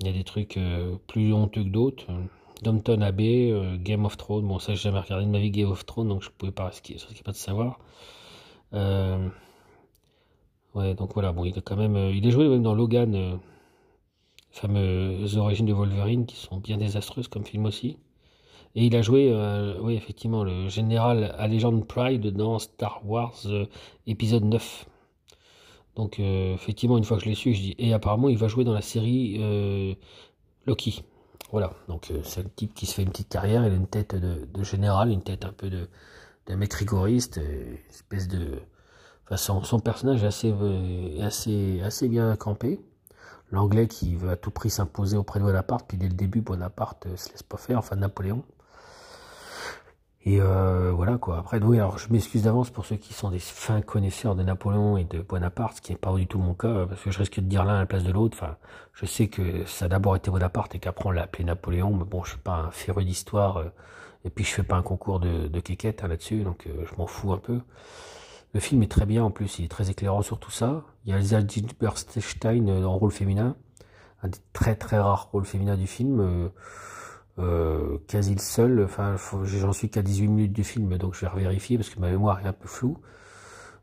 Il 0.00 0.06
y 0.06 0.08
a 0.08 0.12
des 0.14 0.24
trucs 0.24 0.56
euh, 0.56 0.96
plus 1.08 1.32
honteux 1.34 1.62
que 1.62 1.68
d'autres. 1.68 2.06
Dompton 2.62 3.02
Abbey, 3.02 3.50
euh, 3.50 3.76
Game 3.76 4.06
of 4.06 4.16
Thrones. 4.16 4.46
Bon, 4.48 4.58
ça, 4.58 4.72
j'ai 4.72 4.84
jamais 4.84 5.00
regardé 5.00 5.26
de 5.26 5.30
ma 5.30 5.38
vie 5.38 5.50
Game 5.50 5.70
of 5.70 5.84
Thrones, 5.84 6.08
donc 6.08 6.22
je 6.22 6.30
pouvais 6.30 6.52
pas 6.52 6.68
risquer, 6.68 6.96
pas 7.22 7.32
de 7.32 7.36
savoir. 7.36 7.80
Euh, 8.72 9.28
ouais, 10.74 10.94
donc 10.94 11.12
voilà, 11.12 11.32
bon, 11.32 11.44
il 11.44 11.58
est 11.58 11.60
quand 11.60 11.76
même, 11.76 11.96
il 12.14 12.26
est 12.26 12.30
joué 12.30 12.48
même 12.48 12.62
dans 12.62 12.74
Logan, 12.74 13.38
fameuses 14.50 15.36
origines 15.36 15.66
de 15.66 15.74
Wolverine, 15.74 16.24
qui 16.24 16.36
sont 16.36 16.56
bien 16.58 16.78
désastreuses 16.78 17.28
comme 17.28 17.44
film 17.44 17.66
aussi. 17.66 17.98
Et 18.74 18.86
il 18.86 18.96
a 18.96 19.02
joué, 19.02 19.30
euh, 19.30 19.78
oui, 19.80 19.94
effectivement, 19.94 20.44
le 20.44 20.68
général 20.68 21.34
Allegand 21.38 21.78
Pride 21.80 22.28
dans 22.28 22.58
Star 22.58 23.02
Wars 23.04 23.34
euh, 23.46 23.66
épisode 24.06 24.44
9. 24.44 24.86
Donc, 25.96 26.18
euh, 26.18 26.54
effectivement, 26.54 26.96
une 26.96 27.04
fois 27.04 27.18
que 27.18 27.24
je 27.24 27.28
l'ai 27.28 27.34
su, 27.34 27.52
je 27.52 27.60
dis, 27.60 27.74
et 27.78 27.92
apparemment, 27.92 28.30
il 28.30 28.38
va 28.38 28.48
jouer 28.48 28.64
dans 28.64 28.72
la 28.72 28.80
série 28.80 29.96
Loki. 30.66 31.04
Voilà, 31.50 31.74
donc 31.86 32.10
c'est 32.22 32.42
le 32.42 32.48
type 32.48 32.72
qui 32.72 32.86
se 32.86 32.94
fait 32.94 33.02
une 33.02 33.10
petite 33.10 33.28
carrière, 33.28 33.66
il 33.66 33.72
a 33.72 33.76
une 33.76 33.86
tête 33.86 34.14
de, 34.14 34.64
général, 34.64 35.10
une 35.10 35.22
tête 35.22 35.44
un 35.44 35.52
peu 35.52 35.68
de, 35.68 35.90
de 36.46 36.54
mec 36.54 36.72
rigoriste, 36.72 37.36
une 37.36 37.76
espèce 37.90 38.26
de... 38.26 38.58
Enfin, 39.26 39.36
son, 39.36 39.80
personnage 39.80 40.24
est 40.24 40.26
assez, 40.26 40.54
assez, 41.20 41.82
assez 41.82 42.08
bien 42.08 42.34
campé 42.36 42.80
l'anglais 43.52 43.86
qui 43.86 44.16
veut 44.16 44.30
à 44.30 44.36
tout 44.36 44.50
prix 44.50 44.70
s'imposer 44.70 45.16
auprès 45.16 45.38
de 45.38 45.44
Bonaparte, 45.44 45.86
puis 45.86 45.98
dès 45.98 46.08
le 46.08 46.14
début 46.14 46.40
Bonaparte 46.40 47.06
se 47.16 47.28
laisse 47.30 47.42
pas 47.42 47.58
faire, 47.58 47.78
enfin 47.78 47.96
Napoléon. 47.96 48.42
Et 50.24 50.40
euh, 50.40 50.92
voilà 50.94 51.18
quoi. 51.18 51.38
Après, 51.38 51.60
oui, 51.60 51.78
alors 51.78 51.98
je 51.98 52.12
m'excuse 52.12 52.44
d'avance 52.44 52.70
pour 52.70 52.86
ceux 52.86 52.94
qui 52.96 53.12
sont 53.12 53.30
des 53.30 53.40
fins 53.40 53.80
connaisseurs 53.80 54.36
de 54.36 54.44
Napoléon 54.44 54.96
et 54.96 55.04
de 55.04 55.20
Bonaparte, 55.20 55.78
ce 55.78 55.80
qui 55.80 55.90
n'est 55.90 55.98
pas 55.98 56.14
du 56.14 56.28
tout 56.28 56.38
mon 56.38 56.54
cas, 56.54 56.86
parce 56.86 57.00
que 57.02 57.10
je 57.10 57.18
risque 57.18 57.40
de 57.40 57.46
dire 57.46 57.64
l'un 57.64 57.74
à 57.74 57.78
la 57.80 57.86
place 57.86 58.04
de 58.04 58.12
l'autre. 58.12 58.38
Enfin, 58.40 58.56
je 58.92 59.04
sais 59.04 59.26
que 59.26 59.64
ça 59.66 59.86
a 59.86 59.88
d'abord 59.88 60.14
été 60.14 60.30
Bonaparte 60.30 60.76
et 60.76 60.78
qu'après 60.78 61.08
on 61.08 61.10
l'a 61.10 61.22
appelé 61.22 61.42
Napoléon, 61.42 61.92
mais 61.96 62.04
bon, 62.04 62.22
je 62.22 62.30
suis 62.30 62.38
pas 62.38 62.54
un 62.54 62.70
féru 62.70 63.04
d'histoire, 63.04 63.56
euh, 63.56 63.64
et 64.24 64.30
puis 64.30 64.44
je 64.44 64.50
fais 64.50 64.62
pas 64.62 64.76
un 64.76 64.82
concours 64.82 65.18
de, 65.18 65.48
de 65.48 65.58
hein, 65.58 66.08
là-dessus, 66.08 66.44
donc 66.44 66.68
euh, 66.68 66.84
je 66.88 66.96
m'en 66.96 67.08
fous 67.08 67.32
un 67.32 67.38
peu. 67.38 67.60
Le 68.54 68.60
film 68.60 68.82
est 68.84 68.90
très 68.90 69.06
bien 69.06 69.24
en 69.24 69.30
plus, 69.30 69.58
il 69.58 69.64
est 69.64 69.68
très 69.68 69.90
éclairant 69.90 70.22
sur 70.22 70.38
tout 70.38 70.50
ça. 70.52 70.84
Il 71.04 71.10
y 71.10 71.14
a 71.14 71.18
Elsa 71.18 71.44
Gilberstein 71.44 72.84
en 72.84 72.96
rôle 72.96 73.10
féminin, 73.10 73.56
un 74.22 74.28
des 74.28 74.38
très 74.52 74.76
très 74.76 75.00
rares 75.00 75.30
rôles 75.32 75.46
féminins 75.46 75.76
du 75.76 75.88
film. 75.88 76.20
Euh, 76.20 76.48
quasi 78.06 78.34
le 78.34 78.40
seul. 78.40 78.84
Enfin, 78.84 79.16
j'en 79.44 79.72
suis 79.72 79.88
qu'à 79.90 80.02
18 80.02 80.28
minutes 80.28 80.52
du 80.52 80.64
film, 80.64 80.96
donc 80.98 81.14
je 81.14 81.20
vais 81.20 81.28
revérifier 81.28 81.76
parce 81.76 81.90
que 81.90 81.98
ma 81.98 82.10
mémoire 82.10 82.40
est 82.40 82.48
un 82.48 82.52
peu 82.52 82.68
floue. 82.68 82.98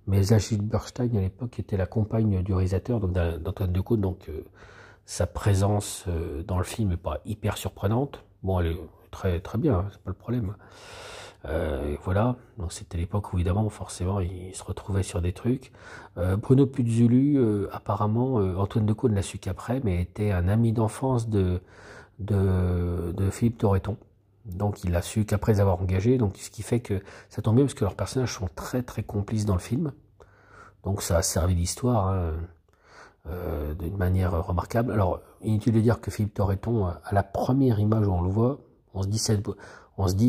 Mais 0.10 0.34
Agile 0.34 0.62
Burstein 0.62 1.16
à 1.16 1.22
l'époque 1.22 1.60
était 1.60 1.78
la 1.78 1.86
compagne 1.86 2.42
du 2.42 2.52
réalisateur, 2.52 3.00
donc 3.00 3.12
d'Antoine 3.12 3.72
Decaude, 3.72 4.02
donc 4.02 4.28
euh, 4.30 4.44
sa 5.06 5.28
présence 5.28 6.06
euh, 6.08 6.42
dans 6.42 6.58
le 6.58 6.64
film 6.64 6.90
n'est 6.90 6.98
pas 6.98 7.20
hyper 7.26 7.58
surprenante. 7.58 8.24
Bon, 8.42 8.60
elle 8.60 8.72
est 8.72 8.80
très 9.12 9.40
très 9.40 9.60
bien, 9.60 9.76
hein, 9.76 9.88
c'est 9.92 10.02
pas 10.02 10.10
le 10.10 10.16
problème. 10.16 10.56
voilà, 12.04 12.38
donc 12.58 12.74
c'était 12.74 12.98
l'époque 12.98 13.34
où 13.34 13.38
évidemment, 13.38 13.70
forcément, 13.70 14.20
il 14.20 14.56
se 14.56 14.64
retrouvait 14.64 15.04
sur 15.04 15.22
des 15.22 15.34
trucs. 15.34 15.72
Bruno 16.16 16.66
Puzulu, 16.66 17.40
apparemment, 17.72 18.36
Antoine 18.58 18.86
Decaude 18.88 19.14
l'a 19.14 19.22
su 19.22 19.38
qu'après, 19.38 19.80
mais 19.84 20.02
était 20.02 20.32
un 20.32 20.48
ami 20.48 20.74
d'enfance 20.74 21.30
de 21.30 21.62
de, 22.20 23.30
Philippe 23.32 23.58
Torreton. 23.58 23.98
Donc 24.46 24.84
il 24.84 24.96
a 24.96 25.02
su 25.02 25.26
qu'après 25.26 25.60
avoir 25.60 25.82
engagé, 25.82 26.18
donc 26.18 26.38
ce 26.38 26.50
qui 26.50 26.64
fait 26.64 26.80
que 26.80 27.02
ça 27.30 27.42
tombe 27.42 27.56
bien 27.56 27.66
parce 27.66 27.74
que 27.74 27.84
leurs 27.84 27.96
personnages 27.96 28.34
sont 28.34 28.50
très 28.56 28.82
très 28.82 29.04
complices 29.04 29.46
dans 29.46 29.54
le 29.54 29.60
film. 29.60 29.92
Donc 30.84 31.02
ça 31.02 31.18
a 31.18 31.22
servi 31.22 31.56
l'histoire 31.56 32.08
hein, 32.08 32.34
euh, 33.28 33.74
d'une 33.76 33.98
manière 33.98 34.46
remarquable. 34.46 34.92
Alors 34.92 35.22
inutile 35.42 35.74
de 35.74 35.82
dire 35.82 36.02
que 36.02 36.10
Philippe 36.10 36.34
Torreton, 36.34 36.86
à 36.88 37.14
la 37.14 37.24
première 37.24 37.80
image 37.80 38.08
où 38.08 38.12
on 38.12 38.22
le 38.22 38.30
voit, 38.30 38.60
on 38.94 39.04
se 39.04 39.08
dit 39.08 39.20
c'est 39.20 39.40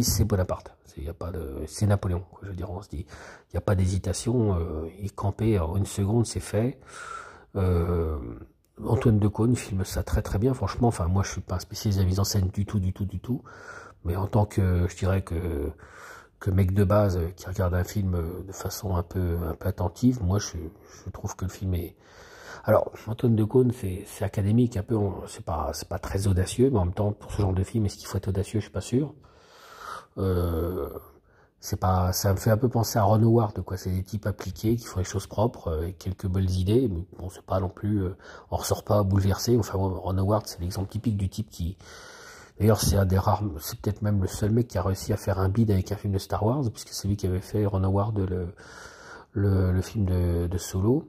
c'est 0.02 0.24
Bonaparte. 0.24 0.72
Il 0.96 1.08
a 1.08 1.14
pas 1.14 1.30
de 1.30 1.62
c'est 1.66 1.86
Napoléon. 1.86 2.24
Je 2.42 2.48
veux 2.48 2.54
dire, 2.54 2.70
on 2.70 2.82
se 2.82 2.88
dit 2.88 3.06
il 3.06 3.54
n'y 3.54 3.58
a 3.58 3.62
pas 3.62 3.74
d'hésitation. 3.74 4.54
Euh, 4.58 4.88
il 5.00 5.12
campait 5.12 5.58
en 5.58 5.76
une 5.76 5.86
seconde, 5.86 6.26
c'est 6.26 6.40
fait. 6.40 6.78
Euh, 7.56 8.18
Antoine 8.86 9.18
Decaune 9.18 9.56
filme 9.56 9.84
ça 9.84 10.02
très 10.02 10.22
très 10.22 10.38
bien, 10.38 10.54
franchement. 10.54 10.88
Enfin, 10.88 11.06
moi, 11.06 11.22
je 11.22 11.32
suis 11.32 11.40
pas 11.40 11.56
un 11.56 11.58
spécialiste 11.60 11.98
de 11.98 12.04
la 12.04 12.08
mise 12.08 12.20
en 12.20 12.24
scène 12.24 12.48
du 12.48 12.66
tout, 12.66 12.80
du 12.80 12.92
tout, 12.92 13.04
du 13.04 13.20
tout. 13.20 13.42
Mais 14.04 14.16
en 14.16 14.26
tant 14.26 14.46
que, 14.46 14.86
je 14.88 14.96
dirais 14.96 15.22
que, 15.22 15.70
que 16.40 16.50
mec 16.50 16.72
de 16.72 16.84
base 16.84 17.18
qui 17.36 17.46
regarde 17.46 17.74
un 17.74 17.84
film 17.84 18.16
de 18.46 18.52
façon 18.52 18.96
un 18.96 19.02
peu, 19.02 19.38
un 19.46 19.54
peu 19.54 19.68
attentive, 19.68 20.22
moi, 20.22 20.38
je, 20.38 20.56
je 21.04 21.10
trouve 21.10 21.36
que 21.36 21.44
le 21.44 21.50
film 21.50 21.74
est, 21.74 21.96
alors, 22.64 22.92
Antoine 23.06 23.36
Decaune, 23.36 23.72
c'est, 23.72 24.04
c'est 24.06 24.24
académique, 24.24 24.76
un 24.76 24.82
peu, 24.82 24.98
c'est 25.26 25.44
pas, 25.44 25.70
c'est 25.72 25.88
pas 25.88 25.98
très 25.98 26.26
audacieux, 26.26 26.70
mais 26.70 26.78
en 26.78 26.84
même 26.84 26.94
temps, 26.94 27.12
pour 27.12 27.32
ce 27.32 27.40
genre 27.40 27.54
de 27.54 27.64
film, 27.64 27.86
est-ce 27.86 27.96
qu'il 27.96 28.06
faut 28.06 28.18
être 28.18 28.28
audacieux, 28.28 28.60
je 28.60 28.64
suis 28.64 28.72
pas 28.72 28.80
sûr. 28.80 29.14
Euh, 30.18 30.90
c'est 31.60 31.76
pas, 31.78 32.12
ça 32.12 32.32
me 32.32 32.38
fait 32.38 32.50
un 32.50 32.56
peu 32.56 32.68
penser 32.68 32.98
à 32.98 33.02
Ron 33.02 33.22
Howard, 33.22 33.60
quoi. 33.62 33.76
C'est 33.76 33.90
des 33.90 34.02
types 34.02 34.26
appliqués 34.26 34.76
qui 34.76 34.86
font 34.86 34.98
les 34.98 35.04
choses 35.04 35.26
propres, 35.26 35.68
euh, 35.68 35.82
avec 35.82 35.98
quelques 35.98 36.26
belles 36.26 36.50
idées, 36.50 36.88
mais 36.88 37.04
bon, 37.18 37.28
c'est 37.28 37.42
pas 37.44 37.60
non 37.60 37.68
plus, 37.68 38.02
euh, 38.02 38.16
on 38.50 38.56
ressort 38.56 38.82
pas 38.84 39.02
bouleversé. 39.02 39.56
Enfin, 39.58 39.78
Ron 39.78 40.18
Howard, 40.18 40.46
c'est 40.46 40.60
l'exemple 40.60 40.88
typique 40.88 41.16
du 41.16 41.28
type 41.28 41.50
qui, 41.50 41.76
d'ailleurs, 42.58 42.80
c'est 42.80 42.96
un 42.96 43.06
des 43.06 43.18
rares, 43.18 43.42
c'est 43.60 43.78
peut-être 43.80 44.02
même 44.02 44.22
le 44.22 44.28
seul 44.28 44.50
mec 44.50 44.68
qui 44.68 44.78
a 44.78 44.82
réussi 44.82 45.12
à 45.12 45.16
faire 45.16 45.38
un 45.38 45.48
bid 45.50 45.70
avec 45.70 45.92
un 45.92 45.96
film 45.96 46.12
de 46.14 46.18
Star 46.18 46.44
Wars, 46.44 46.64
puisque 46.72 46.90
c'est 46.90 47.08
lui 47.08 47.16
qui 47.16 47.26
avait 47.26 47.40
fait 47.40 47.66
Ron 47.66 47.84
Howard 47.84 48.18
le, 48.18 48.54
le, 49.32 49.72
le 49.72 49.82
film 49.82 50.06
de, 50.06 50.46
de 50.46 50.58
Solo. 50.58 51.08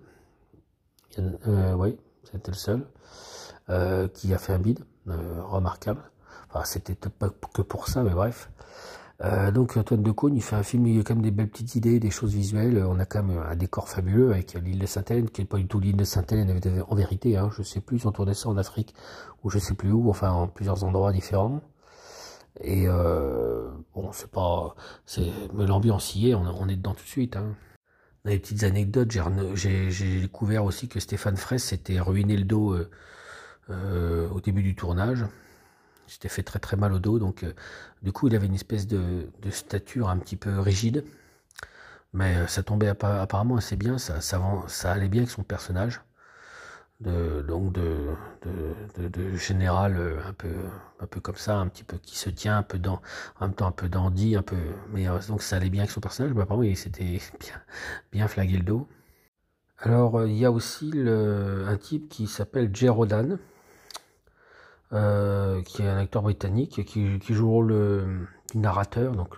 Euh, 1.19 1.73
oui, 1.73 1.97
c'était 2.23 2.51
le 2.51 2.57
seul 2.57 2.87
euh, 3.69 4.07
qui 4.07 4.33
a 4.33 4.37
fait 4.37 4.53
un 4.53 4.59
bid 4.59 4.79
euh, 5.07 5.41
remarquable. 5.43 6.01
Enfin, 6.49 6.63
c'était 6.65 6.95
pas 6.95 7.29
que 7.53 7.61
pour 7.61 7.87
ça, 7.87 8.03
mais 8.03 8.11
bref. 8.11 8.49
Euh, 9.23 9.51
donc 9.51 9.77
Antoine 9.77 10.01
Decaune, 10.01 10.35
il 10.35 10.41
fait 10.41 10.55
un 10.55 10.63
film, 10.63 10.87
il 10.87 10.97
y 10.97 10.99
a 10.99 11.03
quand 11.03 11.13
même 11.13 11.23
des 11.23 11.31
belles 11.31 11.49
petites 11.49 11.75
idées, 11.75 11.99
des 11.99 12.09
choses 12.09 12.33
visuelles. 12.33 12.83
On 12.87 12.99
a 12.99 13.05
quand 13.05 13.23
même 13.23 13.37
un 13.37 13.55
décor 13.55 13.87
fabuleux 13.87 14.31
avec 14.31 14.53
l'île 14.55 14.79
de 14.79 14.85
Sainte-Hélène, 14.87 15.29
qui 15.29 15.41
n'est 15.41 15.47
pas 15.47 15.57
du 15.57 15.67
tout 15.67 15.79
l'île 15.79 15.97
de 15.97 16.03
Sainte-Hélène 16.03 16.59
en 16.87 16.95
vérité. 16.95 17.37
Hein, 17.37 17.49
je 17.55 17.61
sais 17.61 17.81
plus, 17.81 17.97
ils 17.99 18.07
ont 18.07 18.11
tourné 18.11 18.33
ça 18.33 18.49
en 18.49 18.57
Afrique 18.57 18.95
ou 19.43 19.49
je 19.49 19.59
sais 19.59 19.75
plus 19.75 19.91
où, 19.91 20.09
enfin 20.09 20.31
en 20.31 20.47
plusieurs 20.47 20.83
endroits 20.83 21.11
différents. 21.11 21.61
Et 22.59 22.87
euh, 22.87 23.69
bon, 23.95 24.11
c'est 24.11 24.29
pas, 24.29 24.75
c'est, 25.05 25.31
mais 25.53 25.65
l'ambiance 25.65 26.15
y 26.15 26.29
est, 26.29 26.35
on, 26.35 26.43
on, 26.43 26.67
est 26.67 26.75
dedans 26.75 26.93
tout 26.93 27.03
de 27.03 27.07
suite. 27.09 27.35
Hein. 27.35 27.55
Dans 28.25 28.31
les 28.31 28.39
petites 28.39 28.63
anecdotes, 28.63 29.11
j'ai 29.55 30.21
découvert 30.21 30.65
aussi 30.65 30.87
que 30.87 30.99
Stéphane 30.99 31.37
Fraisse 31.37 31.63
s'était 31.65 31.99
ruiné 31.99 32.37
le 32.37 32.43
dos 32.43 32.73
euh, 32.73 32.89
euh, 33.69 34.29
au 34.29 34.41
début 34.41 34.63
du 34.63 34.75
tournage. 34.75 35.25
Il 36.07 36.11
s'était 36.13 36.29
fait 36.29 36.43
très 36.43 36.59
très 36.59 36.77
mal 36.77 36.93
au 36.93 36.99
dos, 36.99 37.19
donc 37.19 37.43
euh, 37.43 37.53
du 38.01 38.11
coup 38.11 38.27
il 38.27 38.35
avait 38.35 38.47
une 38.47 38.55
espèce 38.55 38.87
de, 38.87 39.27
stature 39.49 40.09
un 40.09 40.17
petit 40.17 40.35
peu 40.35 40.59
rigide. 40.59 41.05
Mais 42.13 42.35
euh, 42.35 42.47
ça 42.47 42.63
tombait 42.63 42.89
apparemment 42.89 43.55
assez 43.57 43.77
bien, 43.77 43.97
ça, 43.97 44.19
ça, 44.21 44.91
allait 44.91 45.07
bien 45.07 45.21
avec 45.21 45.31
son 45.31 45.43
personnage. 45.43 46.01
De 46.99 47.41
donc 47.41 47.73
de, 47.73 48.15
général 49.35 49.97
euh, 49.97 50.19
un 50.99 51.07
peu 51.07 51.19
comme 51.19 51.35
ça 51.35 51.57
un 51.57 51.67
petit 51.67 51.83
peu 51.83 51.97
qui 51.97 52.15
se 52.15 52.29
tient 52.29 52.59
un 52.59 52.63
peu 52.63 52.77
dans 52.77 53.01
en 53.39 53.47
même 53.47 53.55
temps 53.55 53.65
un 53.65 53.71
peu 53.71 53.89
dandy 53.89 54.35
un 54.35 54.43
peu 54.43 54.55
mais 54.93 55.07
donc 55.27 55.41
ça 55.41 55.55
allait 55.55 55.71
bien 55.71 55.81
avec 55.81 55.89
son 55.89 55.99
personnage 55.99 56.35
mais 56.35 56.43
apparemment 56.43 56.61
il 56.61 56.77
s'était 56.77 57.03
bien 57.39 57.61
bien 58.11 58.27
flingué 58.27 58.57
le 58.57 58.63
dos. 58.63 58.87
Alors 59.79 60.25
il 60.25 60.37
y 60.37 60.45
a 60.45 60.51
aussi 60.51 60.91
un 60.95 61.77
type 61.77 62.07
qui 62.09 62.27
s'appelle 62.27 62.69
Jay 62.71 62.89
Rodan 62.89 63.37
euh, 64.93 65.61
qui 65.61 65.81
est 65.81 65.87
un 65.87 65.97
acteur 65.97 66.21
britannique 66.21 66.83
qui, 66.85 67.19
joue 67.33 67.45
le 67.45 67.49
rôle 67.49 68.27
du 68.51 68.57
narrateur 68.57 69.13
donc 69.13 69.37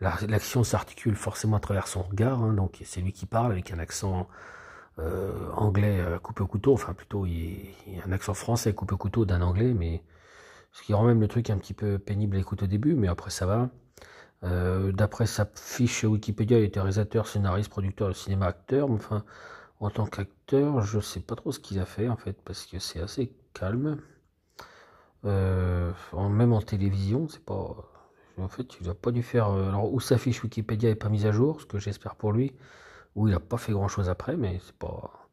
l'action 0.00 0.62
s'articule 0.62 1.16
forcément 1.16 1.56
à 1.56 1.60
travers 1.60 1.88
son 1.88 2.02
regard 2.02 2.42
hein, 2.42 2.52
donc 2.52 2.80
c'est 2.84 3.00
lui 3.00 3.12
qui 3.12 3.26
parle 3.26 3.52
avec 3.52 3.72
un 3.72 3.78
accent 3.78 4.28
euh, 4.98 5.50
anglais 5.52 6.00
euh, 6.00 6.18
coupé 6.18 6.42
au 6.42 6.46
couteau, 6.46 6.72
enfin 6.72 6.94
plutôt 6.94 7.26
il, 7.26 7.66
y 7.86 8.00
a 8.02 8.06
un 8.06 8.12
accent 8.12 8.32
français 8.32 8.72
coupé 8.72 8.94
au 8.94 8.96
couteau 8.96 9.26
d'un 9.26 9.42
anglais, 9.42 9.74
mais 9.74 10.02
ce 10.72 10.82
qui 10.82 10.94
rend 10.94 11.04
même 11.04 11.20
le 11.20 11.28
truc 11.28 11.50
un 11.50 11.58
petit 11.58 11.74
peu 11.74 11.98
pénible 11.98 12.36
à 12.36 12.40
écouter 12.40 12.64
au 12.64 12.66
début, 12.66 12.94
mais 12.94 13.08
après 13.08 13.30
ça 13.30 13.46
va. 13.46 13.70
Euh, 14.44 14.92
D'après 14.92 15.26
sa 15.26 15.46
fiche 15.54 16.04
Wikipédia, 16.04 16.58
il 16.58 16.64
était 16.64 16.80
réalisateur, 16.80 17.28
scénariste, 17.28 17.70
producteur 17.70 18.08
de 18.08 18.14
cinéma, 18.14 18.46
acteur. 18.46 18.88
Mais 18.88 18.96
enfin, 18.96 19.24
en 19.80 19.90
tant 19.90 20.06
qu'acteur, 20.06 20.82
je 20.82 21.00
sais 21.00 21.20
pas 21.20 21.36
trop 21.36 21.52
ce 21.52 21.60
qu'il 21.60 21.78
a 21.80 21.86
fait 21.86 22.08
en 22.08 22.16
fait, 22.16 22.36
parce 22.44 22.66
que 22.66 22.78
c'est 22.78 23.00
assez 23.00 23.32
calme. 23.54 23.98
Euh, 25.24 25.92
même 26.14 26.52
en 26.52 26.62
télévision, 26.62 27.28
c'est 27.28 27.44
pas. 27.44 27.76
En 28.38 28.48
fait, 28.48 28.78
il 28.80 28.88
a 28.88 28.94
pas 28.94 29.10
dû 29.12 29.22
faire. 29.22 29.46
Alors, 29.50 29.92
où 29.92 30.00
sa 30.00 30.18
fiche 30.18 30.42
Wikipédia 30.42 30.90
est 30.90 30.94
pas 30.94 31.08
mise 31.08 31.26
à 31.26 31.32
jour, 31.32 31.60
ce 31.60 31.66
que 31.66 31.78
j'espère 31.78 32.16
pour 32.16 32.32
lui 32.32 32.54
où 33.16 33.28
il 33.28 33.32
n'a 33.32 33.40
pas 33.40 33.56
fait 33.58 33.72
grand 33.72 33.88
chose 33.88 34.08
après, 34.08 34.36
mais 34.36 34.60
c'est 34.64 34.76
pas 34.76 35.28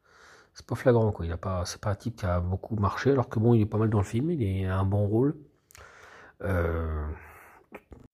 c'est 0.54 0.66
pas 0.66 0.76
flagrant 0.76 1.12
quoi. 1.12 1.26
Il 1.26 1.32
a 1.32 1.38
pas 1.38 1.66
c'est 1.66 1.82
pas 1.82 1.92
un 1.92 1.96
type 1.96 2.16
qui 2.18 2.26
a 2.26 2.40
beaucoup 2.40 2.76
marché, 2.78 3.12
alors 3.12 3.30
que 3.30 3.40
bon, 3.40 3.54
il 3.54 3.62
est 3.62 3.66
pas 3.68 3.78
mal 3.78 3.90
dans 3.90 4.00
le 4.00 4.06
film, 4.06 4.32
il 4.32 4.66
a 4.66 4.80
un 4.80 4.86
bon 4.86 5.06
rôle. 5.06 5.36
Euh... 6.42 7.08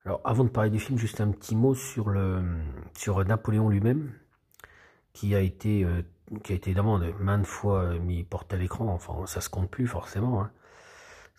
Alors 0.05 0.21
avant 0.23 0.43
de 0.43 0.49
parler 0.49 0.69
du 0.69 0.79
film, 0.79 0.97
juste 0.97 1.21
un 1.21 1.31
petit 1.31 1.55
mot 1.55 1.75
sur 1.75 2.09
le 2.09 2.41
sur 2.95 3.23
Napoléon 3.25 3.69
lui-même, 3.69 4.11
qui 5.13 5.35
a 5.35 5.41
été 5.41 5.83
euh, 5.83 6.01
qui 6.43 6.53
a 6.53 6.55
été 6.55 6.71
évidemment 6.71 6.99
de 6.99 7.11
maintes 7.19 7.45
fois 7.45 7.97
mis 7.99 8.23
porté 8.23 8.55
à 8.55 8.59
l'écran. 8.59 8.88
Enfin, 8.89 9.25
ça 9.27 9.41
se 9.41 9.49
compte 9.49 9.69
plus 9.69 9.88
forcément. 9.88 10.41
Hein. 10.41 10.51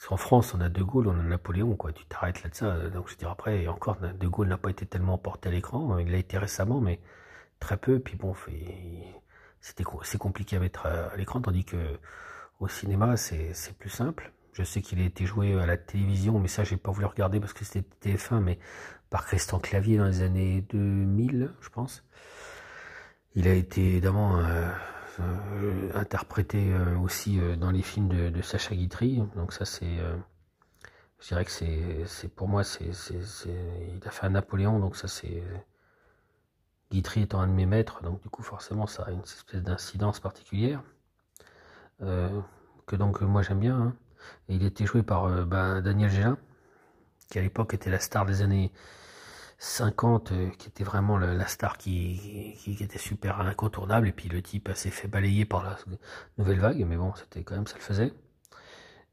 Parce 0.00 0.09
qu'en 0.09 0.16
France, 0.16 0.54
on 0.54 0.62
a 0.62 0.71
De 0.71 0.83
Gaulle, 0.83 1.09
on 1.09 1.21
a 1.21 1.23
Napoléon, 1.23 1.76
quoi. 1.76 1.92
Tu 1.92 2.07
t'arrêtes 2.07 2.42
là 2.42 2.49
de 2.49 2.54
ça. 2.54 2.88
Donc 2.88 3.09
je 3.09 3.12
veux 3.12 3.19
dire 3.19 3.28
après, 3.28 3.69
encore, 3.69 3.99
De 3.99 4.26
Gaulle 4.26 4.49
n'a 4.49 4.57
pas 4.57 4.71
été 4.71 4.87
tellement 4.87 5.19
porté 5.19 5.50
à 5.50 5.52
l'écran. 5.52 5.99
Il 5.99 6.11
l'a 6.11 6.16
été 6.16 6.38
récemment, 6.38 6.80
mais 6.80 7.00
très 7.59 7.76
peu. 7.76 8.00
Puis 8.00 8.16
bon, 8.16 8.35
c'était 9.61 9.85
c'est 10.04 10.16
compliqué 10.16 10.57
à 10.57 10.61
mettre 10.61 10.87
à, 10.87 11.14
l'écran, 11.16 11.42
tandis 11.42 11.66
que 11.66 11.76
au 12.61 12.69
cinéma, 12.69 13.19
c'est 13.19 13.52
plus 13.78 13.90
simple. 13.90 14.33
Je 14.54 14.62
sais 14.62 14.80
qu'il 14.80 15.00
a 15.00 15.04
été 15.04 15.26
joué 15.26 15.61
à 15.61 15.66
la 15.66 15.76
télévision, 15.76 16.38
mais 16.38 16.49
ça, 16.49 16.64
j'ai 16.64 16.78
pas 16.78 16.90
voulu 16.90 17.04
regarder 17.04 17.38
parce 17.38 17.52
que 17.52 17.66
c'était 17.66 17.85
TF1, 18.02 18.40
mais 18.40 18.59
par 19.11 19.26
Christian 19.26 19.59
Clavier 19.59 19.99
dans 19.99 20.07
les 20.07 20.23
années 20.23 20.62
2000, 20.71 21.52
je 21.61 21.69
pense. 21.69 22.04
Il 23.35 23.47
a 23.49 23.52
été 23.52 23.83
évidemment 23.83 24.38
euh, 24.38 24.42
euh, 24.45 24.71
interprété 25.94 26.72
euh, 26.72 26.98
aussi 26.98 27.38
dans 27.58 27.70
les 27.70 27.82
films 27.82 28.08
de, 28.08 28.42
Sacha 28.42 28.74
Guitry. 28.74 29.22
Donc 29.36 29.52
ça, 29.52 29.64
c'est, 29.64 29.98
je 31.20 31.28
dirais 31.28 31.44
que 31.44 31.50
c'est, 31.50 32.28
pour 32.28 32.48
moi, 32.48 32.64
c'est, 32.64 32.84
il 32.84 34.06
a 34.06 34.10
fait 34.10 34.26
un 34.26 34.30
Napoléon, 34.30 34.78
donc 34.78 34.96
ça, 34.96 35.08
c'est 35.08 35.42
Guitry 36.90 37.22
étant 37.22 37.40
un 37.40 37.46
de 37.46 37.52
mes 37.52 37.66
maîtres, 37.66 38.02
donc 38.02 38.20
du 38.20 38.28
coup 38.28 38.42
forcément 38.42 38.86
ça 38.86 39.04
a 39.04 39.10
une 39.12 39.20
espèce 39.20 39.62
d'incidence 39.62 40.18
particulière, 40.18 40.82
euh, 42.02 42.40
que 42.86 42.96
donc 42.96 43.20
moi 43.20 43.42
j'aime 43.42 43.60
bien. 43.60 43.76
Hein. 43.80 43.96
Il 44.48 44.64
était 44.64 44.86
joué 44.86 45.02
par 45.02 45.26
euh, 45.26 45.44
ben, 45.44 45.80
Daniel 45.82 46.10
Gélin, 46.10 46.38
qui 47.30 47.38
à 47.38 47.42
l'époque 47.42 47.74
était 47.74 47.90
la 47.90 48.00
star 48.00 48.26
des 48.26 48.42
années 48.42 48.72
50, 49.61 50.33
euh, 50.33 50.49
qui 50.59 50.69
était 50.69 50.85
vraiment 50.85 51.19
la 51.19 51.47
star 51.47 51.76
qui, 51.76 52.57
qui, 52.59 52.83
était 52.83 52.99
super 52.99 53.40
incontournable, 53.43 54.09
et 54.09 54.12
puis 54.12 54.29
le 54.31 54.40
type 54.43 54.71
s'est 54.75 54.90
fait 54.90 55.07
balayer 55.07 55.45
par 55.45 55.64
la 55.64 55.79
nouvelle 56.38 56.61
vague, 56.61 56.85
mais 56.88 56.97
bon, 56.97 57.12
c'était 57.14 57.43
quand 57.45 57.57
même, 57.57 57.67
ça 57.67 57.76
le 57.76 57.83
faisait. 57.83 58.12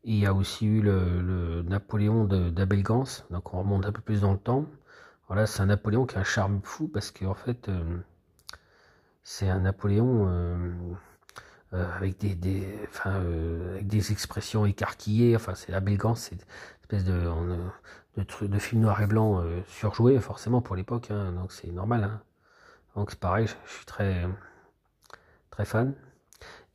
il 0.04 0.16
y 0.16 0.26
a 0.26 0.34
aussi 0.34 0.66
eu 0.66 0.82
le, 0.82 1.22
le 1.22 1.64
Napoléon 1.64 2.26
d'Abel 2.26 2.84
Gans, 2.84 3.04
donc 3.30 3.54
on 3.54 3.60
remonte 3.60 3.86
un 3.86 3.92
peu 3.92 4.02
plus 4.02 4.22
dans 4.22 4.32
le 4.34 4.40
temps, 4.40 4.66
voilà, 5.28 5.46
c'est 5.48 5.62
un 5.62 5.68
Napoléon 5.68 6.06
qui 6.06 6.16
a 6.16 6.20
un 6.22 6.24
charme 6.24 6.62
fou 6.64 6.88
parce 6.88 7.12
qu'en 7.12 7.34
fait, 7.36 7.68
euh, 7.70 7.98
c'est 9.24 9.50
un 9.50 9.60
Napoléon 9.60 10.28
euh, 10.30 10.74
avec 11.74 12.18
des, 12.20 12.36
des 12.36 12.66
enfin, 12.88 13.16
avec 13.72 13.88
des 13.88 14.12
expressions 14.12 14.66
écarquillées. 14.66 15.36
Enfin, 15.36 15.54
c'est 15.56 15.74
c'est 16.16 16.32
une 16.36 16.42
espèce 16.90 17.04
de, 17.06 17.30
de, 18.18 18.48
de, 18.48 18.60
film 18.60 18.82
noir 18.82 19.02
et 19.02 19.08
blanc 19.08 19.44
surjoué, 19.68 20.20
forcément 20.20 20.62
pour 20.62 20.76
l'époque. 20.76 21.12
Hein, 21.12 21.34
donc 21.34 21.52
c'est 21.52 21.72
normal. 21.72 22.04
Hein. 22.04 22.22
Donc 22.96 23.12
c'est 23.12 23.20
pareil, 23.20 23.48
je, 23.48 23.72
suis 23.72 23.86
très 23.86 24.28
très 25.52 25.66
fan. 25.66 25.94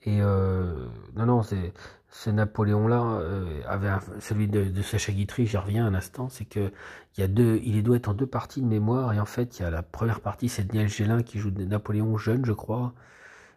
Et 0.05 0.21
non, 0.21 1.27
non, 1.27 1.43
c'est 1.43 1.73
ce 2.13 2.29
Napoléon-là 2.31 3.03
euh, 3.21 3.63
avait 3.67 3.91
celui 4.21 4.47
de, 4.47 4.83
Sacha 4.83 5.13
Guitry, 5.13 5.47
j'y 5.47 5.57
reviens 5.57 5.87
un 5.87 5.95
instant, 5.95 6.29
c'est 6.29 6.45
que 6.45 6.71
il 7.17 7.21
y 7.21 7.25
a 7.25 7.29
deux, 7.29 7.59
il 7.65 7.83
doit 7.83 7.97
être 7.97 8.09
en 8.09 8.15
deux 8.15 8.27
parties 8.27 8.61
de 8.61 8.67
mémoire, 8.67 9.13
et 9.15 9.21
en 9.21 9.25
fait, 9.25 9.59
il 9.59 9.63
y 9.63 9.65
a 9.65 9.71
la 9.71 9.83
première 9.83 10.21
partie, 10.21 10.49
c'est 10.49 10.65
Daniel 10.65 10.89
Gélin 10.89 11.23
qui 11.23 11.39
joue 11.39 11.51
Napoléon 11.51 12.17
jeune, 12.19 12.45
je 12.45 12.53
crois, 12.53 12.93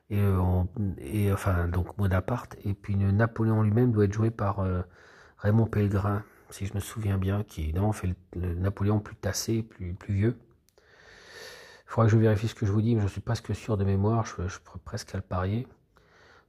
et, 0.09 0.19
euh, 0.21 0.63
et 0.99 1.31
enfin, 1.33 1.67
donc 1.67 1.97
Bonaparte, 1.97 2.55
et 2.63 2.73
puis 2.73 2.95
Napoléon 2.95 3.61
lui-même 3.61 3.91
doit 3.91 4.05
être 4.05 4.13
joué 4.13 4.31
par 4.31 4.59
euh, 4.61 4.81
Raymond 5.37 5.67
Pellegrin, 5.67 6.23
si 6.49 6.65
je 6.65 6.73
me 6.73 6.79
souviens 6.79 7.17
bien, 7.17 7.43
qui 7.43 7.63
évidemment 7.63 7.91
fait 7.91 8.15
le, 8.35 8.55
Napoléon 8.55 8.99
plus 8.99 9.15
tassé, 9.15 9.63
plus, 9.63 9.95
vieux. 10.09 10.37
Il 10.77 11.91
faudra 11.91 12.05
que 12.05 12.11
je 12.11 12.17
vérifie 12.17 12.47
ce 12.47 12.55
que 12.55 12.65
je 12.65 12.71
vous 12.71 12.81
dis, 12.81 12.95
mais 12.95 13.01
je 13.01 13.07
suis 13.07 13.21
presque 13.21 13.53
sûr 13.55 13.77
de 13.77 13.83
mémoire, 13.83 14.25
je, 14.25 14.47
je 14.47 14.57
presque 14.83 15.13
à 15.13 15.17
le 15.17 15.23
parier. 15.23 15.67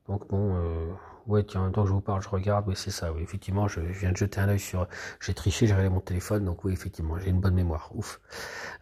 Donc 0.08 0.28
bon, 0.28 0.56
euh, 0.56 0.92
ouais, 1.26 1.44
tiens, 1.44 1.66
en 1.66 1.70
que 1.70 1.86
je 1.86 1.92
vous 1.92 2.00
parle, 2.00 2.22
je 2.22 2.28
regarde, 2.28 2.66
oui, 2.68 2.74
c'est 2.76 2.90
ça, 2.90 3.12
oui, 3.12 3.22
effectivement, 3.22 3.68
je, 3.68 3.80
viens 3.80 4.12
de 4.12 4.16
jeter 4.16 4.40
un 4.40 4.48
œil 4.48 4.60
sur, 4.60 4.86
j'ai 5.20 5.34
triché, 5.34 5.66
j'ai 5.66 5.74
regardé 5.74 5.92
mon 5.92 6.00
téléphone, 6.00 6.44
donc 6.44 6.64
oui, 6.64 6.72
effectivement, 6.72 7.18
j'ai 7.18 7.30
une 7.30 7.40
bonne 7.40 7.54
mémoire, 7.54 7.90
ouf. 7.94 8.20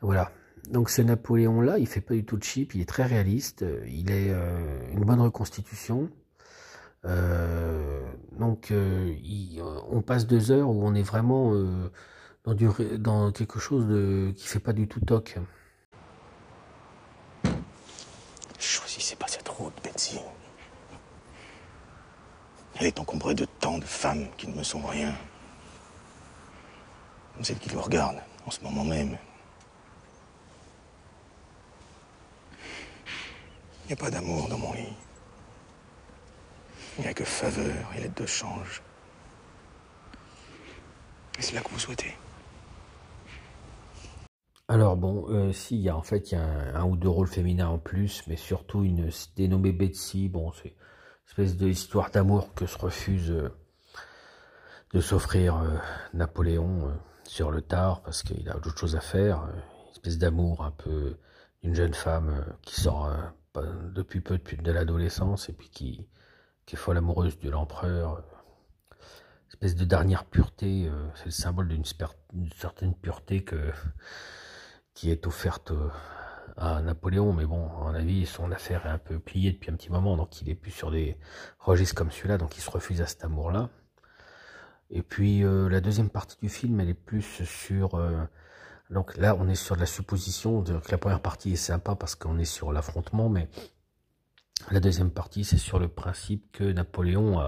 Voilà. 0.01 0.31
Donc 0.71 0.89
ce 0.89 1.03
Napoléon-là, 1.03 1.79
il 1.79 1.87
fait 1.87 2.01
pas 2.01 2.15
du 2.15 2.25
tout 2.25 2.39
de 2.39 2.43
chip, 2.43 2.75
il 2.75 2.81
est 2.81 2.89
très 2.89 3.05
réaliste, 3.05 3.65
il 3.87 4.11
est 4.11 4.31
euh, 4.31 4.93
une 4.93 5.05
bonne 5.05 5.21
reconstitution. 5.21 6.09
Donc, 7.05 8.73
on 9.91 10.03
passe 10.03 10.27
deux 10.27 10.51
heures 10.51 10.69
où 10.69 10.87
on 10.87 10.95
est 10.95 11.03
vraiment 11.03 11.53
dans, 12.45 12.55
du, 12.55 12.69
dans 12.99 13.33
quelque 13.33 13.59
chose 13.59 13.87
de, 13.87 14.33
qui 14.37 14.47
fait 14.47 14.61
pas 14.61 14.73
du 14.73 14.89
tout 14.89 15.01
toc. 15.01 15.39
Choisissez 18.59 19.17
pas 19.17 19.29
cette 19.29 19.49
route, 19.49 19.75
Betsy. 19.83 20.19
Elle 22.77 22.87
est 22.87 22.99
encombrée 22.99 23.35
de 23.35 23.47
tant 23.61 23.79
de 23.79 23.85
femmes 23.85 24.27
qui 24.37 24.49
ne 24.49 24.57
me 24.57 24.63
sont 24.63 24.83
rien. 24.83 25.15
Celle 27.43 27.59
qui 27.59 27.69
vous 27.69 27.81
regarde 27.81 28.17
en 28.47 28.51
ce 28.51 28.61
moment 28.63 28.85
même. 28.85 29.19
Il 33.85 33.89
n'y 33.89 33.93
a 33.93 33.97
pas 33.97 34.11
d'amour 34.11 34.49
dans 34.49 34.59
mon 34.59 34.73
lit. 34.73 34.97
Il 36.99 37.03
n'y 37.03 37.09
a 37.09 37.15
que 37.15 37.25
faveur 37.25 37.93
et 37.97 38.03
lettre 38.03 38.23
de 38.23 38.27
change. 38.27 38.83
Et 41.39 41.43
c'est 41.43 41.55
là 41.55 41.61
que 41.61 41.71
vous 41.71 41.79
souhaitez. 41.79 42.15
Alors 44.69 44.97
bon, 44.97 45.27
euh, 45.29 45.53
si, 45.53 45.77
y 45.77 45.89
a 45.89 45.97
en 45.97 46.03
fait 46.03 46.33
un, 46.35 46.85
ou 46.85 46.97
deux 46.97 47.09
rôles 47.09 47.27
féminins 47.27 47.69
en 47.69 47.79
plus, 47.79 48.23
mais 48.29 48.37
surtout 48.37 48.85
une 48.85 49.11
dénommée 49.37 49.73
Betsy. 49.73 50.29
Bon, 50.29 50.53
c'est 50.53 50.69
une 50.69 51.29
espèce 51.29 51.57
d'histoire 51.57 52.11
d'amour 52.11 52.55
que 52.55 52.67
se 52.67 52.79
refuse 52.79 53.31
euh, 53.31 53.51
de 54.93 55.01
s'offrir 55.01 55.57
euh, 55.57 55.77
Napoléon 56.15 56.97
sur 57.25 57.51
le 57.51 57.61
tard 57.61 58.03
parce 58.03 58.23
qu'il 58.23 58.49
a 58.49 58.55
d'autres 58.55 58.79
choses 58.79 58.97
à 58.97 59.01
faire. 59.01 59.49
Une 59.87 59.93
espèce 59.93 60.19
d'amour 60.19 60.65
un 60.65 60.71
peu 60.71 61.19
d'une 61.63 61.75
jeune 61.75 61.95
femme 61.95 62.45
qui 62.63 62.81
sort 62.81 63.11
depuis 63.95 64.21
peu 64.21 64.39
depuis 64.39 64.57
de 64.57 64.73
l'adolescence 64.73 65.49
et 65.49 65.53
puis 65.53 65.71
qui, 65.71 66.07
qui 66.67 66.77
est 66.77 66.79
folle 66.79 66.97
amoureuse 66.97 67.39
de 67.39 67.51
l'empereur. 67.51 68.23
Espèce 69.49 69.77
de 69.77 69.85
dernière 69.85 70.25
pureté, 70.25 70.91
c'est 71.15 71.27
le 71.27 71.31
symbole 71.31 71.69
d'une 71.69 71.85
certaine 71.85 72.95
pureté 72.95 73.45
que 73.45 73.73
qui 74.95 75.11
est 75.11 75.27
offerte 75.27 75.73
euh, 75.73 75.89
à 76.57 76.81
Napoléon, 76.81 77.33
mais 77.33 77.45
bon, 77.45 77.67
à 77.67 77.85
mon 77.85 77.95
avis, 77.95 78.27
son 78.27 78.53
affaire 78.53 78.87
est 78.87 78.91
un 78.91 78.99
peu 78.99 79.19
pliée 79.19 79.53
depuis 79.53 79.71
un 79.71 79.75
petit 79.75 79.91
moment, 79.91 80.17
donc 80.17 80.41
il 80.41 80.49
est 80.49 80.55
plus 80.55 80.71
sur 80.71 80.91
des 80.91 81.19
registres 81.59 81.97
comme 81.97 82.13
celui-là, 82.13 82.39
donc 82.39 82.57
il 82.57 82.61
se 82.61 82.71
refuse 82.71 83.03
à 83.03 83.07
cet 83.07 83.25
amour-là. 83.25 83.69
Et 84.91 85.03
puis 85.03 85.43
euh, 85.43 85.69
la 85.69 85.81
deuxième 85.81 86.11
partie 86.11 86.37
du 86.41 86.49
film, 86.49 86.81
elle 86.81 86.91
est 86.91 86.95
plus 86.95 87.45
sur... 87.45 87.97
Euh, 87.97 88.25
donc 88.91 89.17
là, 89.17 89.35
on 89.39 89.49
est 89.49 89.55
sur 89.57 89.77
la 89.77 89.87
supposition, 89.87 90.63
que 90.63 90.91
la 90.91 90.99
première 90.99 91.23
partie 91.23 91.55
est 91.55 91.57
sympa 91.57 91.97
parce 91.97 92.15
qu'on 92.15 92.39
est 92.39 92.45
sur 92.45 92.71
l'affrontement, 92.71 93.29
mais 93.29 93.49
la 94.71 94.81
deuxième 94.81 95.11
partie, 95.11 95.45
c'est 95.45 95.59
sur 95.59 95.79
le 95.79 95.89
principe 95.89 96.51
que 96.53 96.65
Napoléon 96.65 97.39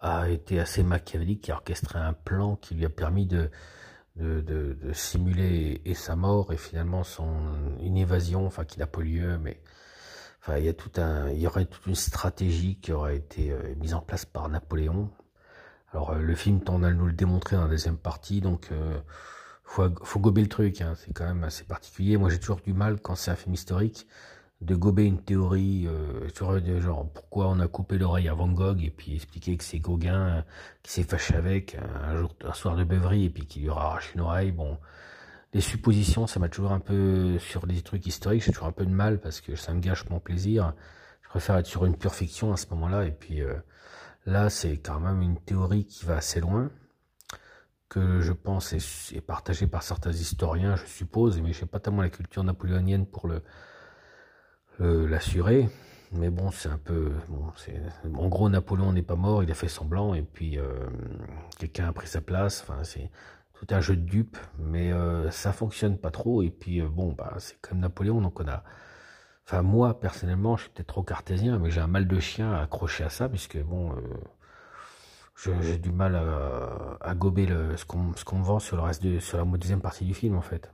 a, 0.00 0.28
été 0.28 0.60
assez 0.60 0.82
machiavélique, 0.82 1.42
qui 1.42 1.52
a 1.52 1.56
orchestré 1.56 1.98
un 1.98 2.12
plan 2.12 2.56
qui 2.56 2.74
lui 2.74 2.84
a 2.84 2.90
permis 2.90 3.26
de 3.26 3.50
simuler 4.92 5.82
et, 5.84 5.94
sa 5.94 6.16
mort 6.16 6.52
et 6.52 6.56
finalement 6.56 7.02
son 7.02 7.28
une 7.80 7.96
évasion, 7.96 8.46
enfin 8.46 8.64
qui 8.64 8.78
n'a 8.78 8.86
pas 8.86 9.00
lieu, 9.00 9.38
mais 9.38 9.60
enfin 10.40 10.58
il 10.58 10.64
y 10.64 10.68
a 10.68 10.74
tout 10.74 10.92
un, 11.00 11.30
il 11.30 11.40
y 11.40 11.46
aurait 11.46 11.66
toute 11.66 11.86
une 11.86 11.94
stratégie 11.94 12.78
qui 12.80 12.92
aurait 12.92 13.16
été 13.16 13.50
euh, 13.50 13.74
mise 13.76 13.94
en 13.94 14.00
place 14.00 14.24
par 14.24 14.48
Napoléon. 14.48 15.10
Alors 15.92 16.10
euh, 16.10 16.18
le 16.20 16.34
film 16.34 16.60
tend 16.62 16.82
à 16.82 16.90
nous 16.92 17.06
le 17.06 17.12
démontrer 17.12 17.56
dans 17.56 17.64
la 17.64 17.68
deuxième 17.68 17.98
partie, 17.98 18.40
donc 18.40 18.68
euh, 18.72 19.00
faut, 19.64 19.88
faut 20.04 20.20
gober 20.20 20.42
le 20.42 20.48
truc, 20.48 20.80
hein, 20.80 20.94
c'est 20.96 21.12
quand 21.12 21.26
même 21.26 21.44
assez 21.44 21.64
particulier. 21.64 22.16
Moi 22.16 22.30
j'ai 22.30 22.38
toujours 22.38 22.60
du 22.60 22.72
mal 22.72 23.00
quand 23.00 23.14
c'est 23.16 23.30
un 23.30 23.36
film 23.36 23.54
historique 23.54 24.06
de 24.60 24.74
gober 24.74 25.04
une 25.04 25.22
théorie 25.22 25.86
euh, 25.86 26.28
sur 26.34 26.58
genre 26.80 27.08
pourquoi 27.12 27.48
on 27.48 27.60
a 27.60 27.68
coupé 27.68 27.96
l'oreille 27.96 28.28
à 28.28 28.34
Van 28.34 28.48
Gogh 28.48 28.82
et 28.82 28.90
puis 28.90 29.14
expliquer 29.14 29.56
que 29.56 29.62
c'est 29.62 29.78
Gauguin 29.78 30.38
euh, 30.38 30.42
qui 30.82 30.92
s'est 30.92 31.04
fâché 31.04 31.34
avec 31.36 31.76
un 31.76 32.16
jour 32.16 32.34
un 32.44 32.52
soir 32.52 32.74
de 32.76 32.82
beuverie 32.82 33.26
et 33.26 33.30
puis 33.30 33.46
qui 33.46 33.60
lui 33.60 33.68
aura 33.68 33.86
arraché 33.86 34.14
une 34.14 34.22
oreille. 34.22 34.50
Bon 34.50 34.78
les 35.52 35.60
suppositions 35.60 36.26
ça 36.26 36.40
m'a 36.40 36.48
toujours 36.48 36.72
un 36.72 36.80
peu 36.80 37.38
sur 37.38 37.66
des 37.68 37.82
trucs 37.82 38.04
historiques 38.06 38.42
j'ai 38.42 38.52
toujours 38.52 38.66
un 38.66 38.72
peu 38.72 38.84
de 38.84 38.90
mal 38.90 39.20
parce 39.20 39.40
que 39.40 39.54
ça 39.54 39.72
me 39.72 39.80
gâche 39.80 40.08
mon 40.10 40.18
plaisir. 40.18 40.74
Je 41.22 41.28
préfère 41.28 41.56
être 41.56 41.66
sur 41.66 41.84
une 41.84 41.96
pure 41.96 42.14
fiction 42.14 42.52
à 42.52 42.56
ce 42.56 42.66
moment-là 42.70 43.04
et 43.06 43.12
puis 43.12 43.42
euh, 43.42 43.54
là 44.26 44.50
c'est 44.50 44.78
quand 44.78 44.98
même 44.98 45.22
une 45.22 45.38
théorie 45.38 45.86
qui 45.86 46.04
va 46.04 46.16
assez 46.16 46.40
loin 46.40 46.70
que 47.88 48.20
je 48.20 48.32
pense 48.32 48.72
est, 48.72 49.20
partagée 49.20 49.68
par 49.68 49.84
certains 49.84 50.10
historiens 50.10 50.74
je 50.74 50.84
suppose 50.86 51.40
mais 51.40 51.52
je 51.52 51.60
sais 51.60 51.66
pas 51.66 51.78
tellement 51.78 52.02
la 52.02 52.10
culture 52.10 52.42
napoléonienne 52.42 53.06
pour 53.06 53.28
le 53.28 53.42
euh, 54.80 55.08
l'assurer. 55.08 55.68
Mais 56.12 56.30
bon, 56.30 56.50
c'est 56.50 56.68
un 56.68 56.78
peu... 56.78 57.12
Bon, 57.28 57.52
en 58.14 58.28
gros, 58.28 58.48
Napoléon 58.48 58.92
n'est 58.92 59.02
pas 59.02 59.16
mort, 59.16 59.42
il 59.42 59.50
a 59.50 59.54
fait 59.54 59.68
semblant, 59.68 60.14
et 60.14 60.22
puis 60.22 60.58
euh, 60.58 60.86
quelqu'un 61.58 61.88
a 61.88 61.92
pris 61.92 62.06
sa 62.06 62.20
place. 62.20 62.62
Enfin, 62.62 62.82
c'est 62.84 63.10
tout 63.54 63.66
un 63.70 63.80
jeu 63.80 63.96
de 63.96 64.02
dupes, 64.02 64.38
mais 64.58 64.92
euh, 64.92 65.30
ça 65.30 65.52
fonctionne 65.52 65.98
pas 65.98 66.10
trop. 66.10 66.42
Et 66.42 66.50
puis, 66.50 66.80
bon, 66.80 67.12
bah, 67.12 67.34
c'est 67.38 67.60
comme 67.60 67.80
Napoléon, 67.80 68.20
donc 68.20 68.40
on 68.40 68.48
a... 68.48 68.64
Enfin, 69.44 69.62
moi, 69.62 69.98
personnellement, 70.00 70.56
je 70.56 70.62
suis 70.62 70.70
peut-être 70.70 70.88
trop 70.88 71.02
cartésien, 71.02 71.58
mais 71.58 71.70
j'ai 71.70 71.80
un 71.80 71.86
mal 71.86 72.06
de 72.06 72.20
chien 72.20 72.52
à 72.52 72.62
accrocher 72.62 73.04
à 73.04 73.10
ça, 73.10 73.28
puisque, 73.28 73.58
bon... 73.62 73.94
j'ai 75.62 75.78
du 75.78 75.92
mal 75.92 76.16
à, 77.00 77.14
gober 77.14 77.46
le, 77.46 77.76
ce 77.76 77.84
qu'on 77.84 78.38
me 78.38 78.44
vend 78.44 78.58
sur 78.58 78.76
le 78.76 78.82
reste 78.82 79.02
de, 79.02 79.18
sur 79.20 79.38
la 79.38 79.44
deuxième 79.44 79.80
partie 79.80 80.04
du 80.04 80.14
film 80.14 80.36
en 80.36 80.42
fait. 80.42 80.70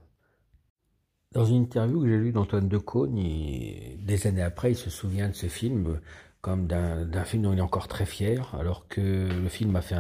Dans 1.35 1.45
une 1.45 1.63
interview 1.63 2.01
que 2.01 2.09
j'ai 2.09 2.17
lue 2.17 2.33
d'Antoine 2.33 2.69
Decaune, 2.69 3.17
des 3.17 4.27
années 4.27 4.43
après, 4.43 4.71
il 4.71 4.77
se 4.77 4.89
souvient 4.89 5.29
de 5.29 5.35
ce 5.35 5.47
film 5.47 5.99
comme 6.41 6.67
d'un 6.67 7.25
film 7.25 7.43
dont 7.43 7.53
il 7.55 7.59
est 7.59 7.63
encore 7.63 7.89
très 7.89 8.07
fier, 8.07 8.55
alors 8.55 8.87
que 8.87 9.01
le 9.01 9.49
film 9.49 9.75
a 9.77 9.81
fait 9.81 9.97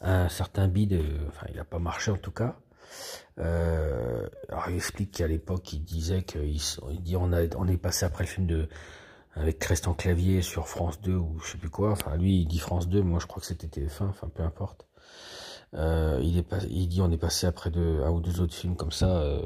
un, 0.00 0.28
certain 0.28 0.68
bid, 0.68 0.98
enfin 1.26 1.46
il 1.50 1.56
n'a 1.56 1.64
pas 1.64 1.80
marché 1.80 2.12
en 2.12 2.16
tout 2.16 2.30
cas. 2.30 2.56
Euh, 3.38 4.26
alors 4.48 4.70
il 4.70 4.76
explique 4.76 5.10
qu'à 5.10 5.26
l'époque 5.26 5.72
il 5.72 5.82
disait 5.82 6.22
qu'il 6.22 6.56
il 6.90 7.02
dit 7.02 7.16
on, 7.16 7.32
a, 7.32 7.42
on 7.56 7.66
est 7.68 7.76
passé 7.76 8.06
après 8.06 8.24
le 8.24 8.28
film 8.28 8.46
de 8.46 8.68
avec 9.34 9.58
Christian 9.58 9.94
Clavier 9.94 10.42
sur 10.42 10.68
France 10.68 11.00
2 11.02 11.14
ou 11.14 11.40
je 11.44 11.52
sais 11.52 11.58
plus 11.58 11.70
quoi. 11.70 11.90
Enfin 11.90 12.16
lui 12.16 12.40
il 12.40 12.46
dit 12.46 12.60
France 12.60 12.88
2, 12.88 13.02
moi 13.02 13.18
je 13.20 13.26
crois 13.26 13.40
que 13.40 13.46
c'était 13.46 13.66
TF1, 13.66 14.04
enfin 14.04 14.30
peu 14.32 14.44
importe. 14.44 14.86
Euh, 15.74 16.20
il, 16.22 16.38
est 16.38 16.42
pas, 16.42 16.58
il 16.70 16.88
dit 16.88 17.02
on 17.02 17.10
est 17.10 17.18
passé 17.18 17.46
après 17.46 17.70
de, 17.70 18.02
un 18.04 18.10
ou 18.10 18.20
deux 18.20 18.40
autres 18.40 18.54
films 18.54 18.76
comme 18.76 18.92
ça. 18.92 19.18
Euh, 19.18 19.42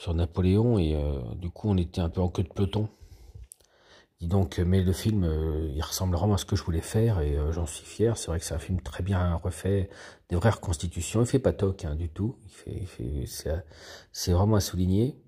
sur 0.00 0.14
Napoléon 0.14 0.78
et 0.78 0.94
euh, 0.94 1.20
du 1.34 1.50
coup 1.50 1.68
on 1.68 1.76
était 1.76 2.00
un 2.00 2.08
peu 2.08 2.22
en 2.22 2.30
queue 2.30 2.42
de 2.42 2.48
peloton. 2.48 2.88
Dis 4.18 4.28
donc, 4.28 4.58
mais 4.58 4.82
le 4.82 4.92
film, 4.92 5.24
euh, 5.24 5.70
il 5.74 5.82
ressemble 5.82 6.16
vraiment 6.16 6.34
à 6.34 6.38
ce 6.38 6.46
que 6.46 6.56
je 6.56 6.62
voulais 6.62 6.80
faire 6.80 7.20
et 7.20 7.36
euh, 7.36 7.52
j'en 7.52 7.66
suis 7.66 7.84
fier. 7.84 8.16
C'est 8.16 8.28
vrai 8.28 8.38
que 8.38 8.44
c'est 8.46 8.54
un 8.54 8.58
film 8.58 8.80
très 8.80 9.02
bien 9.02 9.34
refait, 9.34 9.90
des 10.30 10.36
vraies 10.36 10.50
reconstitutions. 10.50 11.20
Il 11.20 11.26
fait 11.26 11.38
pas 11.38 11.52
toc 11.52 11.84
hein, 11.84 11.96
du 11.96 12.08
tout. 12.08 12.36
Il 12.66 12.86
fait, 12.86 13.62
c'est 14.12 14.32
vraiment 14.32 14.56
à 14.56 14.60
souligner. 14.60 15.18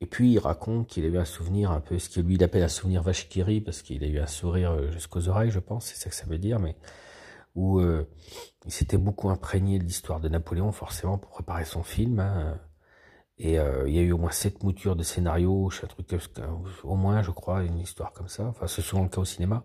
Et 0.00 0.06
puis 0.06 0.32
il 0.32 0.38
raconte 0.40 0.88
qu'il 0.88 1.04
a 1.04 1.08
eu 1.08 1.18
un 1.18 1.24
souvenir 1.24 1.70
un 1.70 1.80
peu, 1.80 1.98
ce 1.98 2.08
qu'il 2.08 2.24
lui 2.24 2.34
il 2.34 2.42
appelle 2.42 2.62
un 2.64 2.68
souvenir 2.68 3.02
vachikiri 3.02 3.60
parce 3.60 3.82
qu'il 3.82 4.02
a 4.02 4.08
eu 4.08 4.18
un 4.18 4.26
sourire 4.26 4.90
jusqu'aux 4.90 5.28
oreilles, 5.28 5.50
je 5.50 5.60
pense, 5.60 5.86
c'est 5.86 5.96
ça 5.96 6.08
que 6.08 6.16
ça 6.16 6.24
veut 6.26 6.38
dire, 6.38 6.58
mais 6.58 6.76
où 7.54 7.80
il 7.80 8.72
s'était 8.72 8.96
beaucoup 8.96 9.28
imprégné 9.28 9.78
de 9.78 9.84
l'histoire 9.84 10.18
de 10.18 10.28
Napoléon, 10.28 10.72
forcément, 10.72 11.18
pour 11.18 11.30
préparer 11.30 11.64
son 11.64 11.82
film. 11.82 12.18
Hein. 12.18 12.58
Et 13.42 13.58
euh, 13.58 13.88
il 13.88 13.94
y 13.94 13.98
a 13.98 14.02
eu 14.02 14.12
au 14.12 14.18
moins 14.18 14.30
sept 14.30 14.62
moutures 14.62 14.96
de 14.96 15.02
scénarios, 15.02 15.70
truc, 15.70 16.06
au 16.84 16.94
moins, 16.94 17.22
je 17.22 17.30
crois, 17.30 17.62
une 17.64 17.78
histoire 17.78 18.12
comme 18.12 18.28
ça. 18.28 18.44
Enfin, 18.44 18.66
c'est 18.66 18.82
souvent 18.82 19.02
le 19.02 19.08
cas 19.08 19.22
au 19.22 19.24
cinéma. 19.24 19.64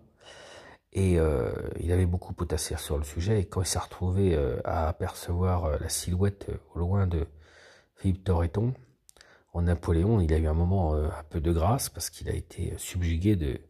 Et 0.94 1.20
euh, 1.20 1.52
il 1.80 1.92
avait 1.92 2.06
beaucoup 2.06 2.32
potassé 2.32 2.74
sur 2.78 2.96
le 2.96 3.04
sujet. 3.04 3.40
Et 3.40 3.44
quand 3.44 3.60
il 3.60 3.66
s'est 3.66 3.78
retrouvé 3.78 4.34
euh, 4.34 4.58
à 4.64 4.88
apercevoir 4.88 5.78
la 5.78 5.90
silhouette 5.90 6.50
au 6.74 6.78
loin 6.78 7.06
de 7.06 7.26
Philippe 7.96 8.24
Torreton, 8.24 8.72
en 9.52 9.62
Napoléon, 9.62 10.20
il 10.20 10.32
a 10.32 10.38
eu 10.38 10.46
un 10.46 10.54
moment 10.54 10.94
un 10.94 11.24
peu 11.28 11.42
de 11.42 11.52
grâce 11.52 11.90
parce 11.90 12.08
qu'il 12.08 12.30
a 12.30 12.34
été 12.34 12.72
subjugué 12.78 13.36
de, 13.36 13.60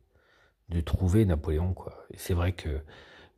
de 0.68 0.80
trouver 0.80 1.24
Napoléon. 1.24 1.74
quoi. 1.74 2.06
Et 2.12 2.18
c'est 2.18 2.34
vrai 2.34 2.52
que 2.52 2.80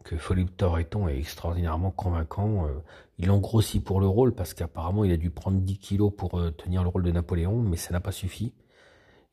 que 0.08 0.16
Philippe 0.16 0.56
Torreton 0.56 1.06
est 1.06 1.18
extraordinairement 1.18 1.90
convaincant. 1.90 2.66
Euh, 2.66 2.70
ils 3.18 3.26
l'ont 3.26 3.40
grossi 3.40 3.78
pour 3.78 4.00
le 4.00 4.06
rôle 4.06 4.34
parce 4.34 4.54
qu'apparemment 4.54 5.04
il 5.04 5.12
a 5.12 5.18
dû 5.18 5.28
prendre 5.28 5.58
10 5.58 5.78
kilos 5.78 6.10
pour 6.16 6.38
euh, 6.38 6.50
tenir 6.50 6.82
le 6.82 6.88
rôle 6.88 7.02
de 7.02 7.12
Napoléon, 7.12 7.60
mais 7.60 7.76
ça 7.76 7.92
n'a 7.92 8.00
pas 8.00 8.10
suffi. 8.10 8.54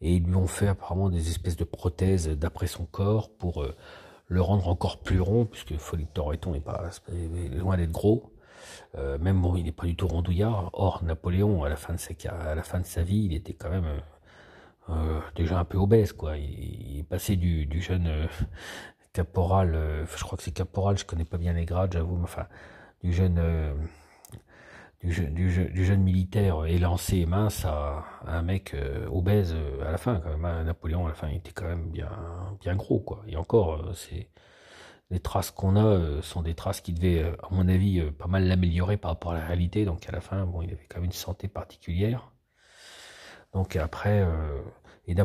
Et 0.01 0.15
ils 0.15 0.23
lui 0.25 0.35
ont 0.35 0.47
fait 0.47 0.67
apparemment 0.67 1.09
des 1.09 1.29
espèces 1.29 1.55
de 1.55 1.63
prothèses 1.63 2.27
d'après 2.27 2.67
son 2.67 2.85
corps 2.85 3.29
pour 3.29 3.63
euh, 3.63 3.73
le 4.27 4.41
rendre 4.41 4.67
encore 4.67 4.97
plus 4.97 5.21
rond, 5.21 5.45
puisque 5.45 5.77
Philippe 5.77 6.13
Torreton 6.13 6.53
est 6.55 6.59
pas 6.59 6.89
loin 7.53 7.77
d'être 7.77 7.93
gros. 7.93 8.33
même 8.95 9.41
bon, 9.41 9.55
il 9.55 9.63
n'est 9.63 9.71
pas 9.71 9.85
du 9.85 9.95
tout 9.95 10.07
rondouillard. 10.07 10.71
Or, 10.73 11.03
Napoléon, 11.05 11.63
à 11.63 11.69
la 11.69 11.77
fin 11.77 11.93
de 11.93 11.99
sa, 11.99 12.13
à 12.31 12.55
la 12.55 12.63
fin 12.63 12.81
de 12.81 12.85
sa 12.85 13.03
vie, 13.03 13.23
il 13.25 13.33
était 13.33 13.53
quand 13.53 13.69
même 13.69 14.01
déjà 15.35 15.59
un 15.59 15.63
peu 15.63 15.77
obèse, 15.77 16.11
quoi. 16.11 16.37
Il, 16.37 16.99
est 16.99 17.03
passé 17.03 17.35
du, 17.35 17.67
du 17.67 17.81
jeune 17.81 18.27
caporal, 19.15 19.75
euh, 19.75 20.05
je 20.17 20.23
crois 20.23 20.37
que 20.37 20.43
c'est 20.43 20.51
caporal, 20.51 20.97
je 20.97 21.05
connais 21.05 21.23
pas 21.23 21.37
bien 21.37 21.53
les 21.53 21.65
grades, 21.65 21.93
j'avoue, 21.93 22.17
mais 22.17 22.25
enfin, 22.25 22.47
du 23.01 23.13
jeune, 23.13 23.37
euh, 23.39 23.73
du, 25.01 25.09
du, 25.31 25.85
jeune, 25.85 26.03
militaire 26.03 26.65
élancé 26.65 27.25
mince 27.25 27.63
à, 27.65 28.03
un 28.27 28.41
mec 28.41 28.73
euh, 28.73 29.07
obèse 29.09 29.55
à 29.85 29.91
la 29.91 29.97
fin, 29.97 30.19
quand 30.19 30.29
même. 30.31 30.43
Hein. 30.43 30.65
Napoléon, 30.65 31.05
à 31.05 31.09
la 31.09 31.15
fin, 31.15 31.29
il 31.29 31.37
était 31.37 31.53
quand 31.53 31.65
même 31.65 31.89
bien, 31.89 32.09
bien 32.59 32.75
gros, 32.75 32.99
quoi. 32.99 33.23
Et 33.27 33.37
encore, 33.37 33.95
c'est, 33.95 34.29
les 35.11 35.19
traces 35.21 35.51
qu'on 35.51 35.77
a 35.77 36.21
sont 36.21 36.41
des 36.41 36.55
traces 36.55 36.81
qui 36.81 36.91
devaient, 36.91 37.23
à 37.23 37.47
mon 37.51 37.67
avis, 37.69 38.01
pas 38.11 38.27
mal 38.27 38.47
l'améliorer 38.47 38.97
par 38.97 39.11
rapport 39.11 39.31
à 39.31 39.35
la 39.35 39.45
réalité. 39.45 39.85
Donc 39.85 40.09
à 40.09 40.11
la 40.11 40.21
fin, 40.21 40.45
bon, 40.45 40.61
il 40.61 40.71
avait 40.71 40.85
quand 40.89 40.97
même 40.97 41.05
une 41.05 41.11
santé 41.11 41.47
particulière. 41.47 42.31
Donc 43.53 43.75
après, 43.77 44.25
et, 45.07 45.15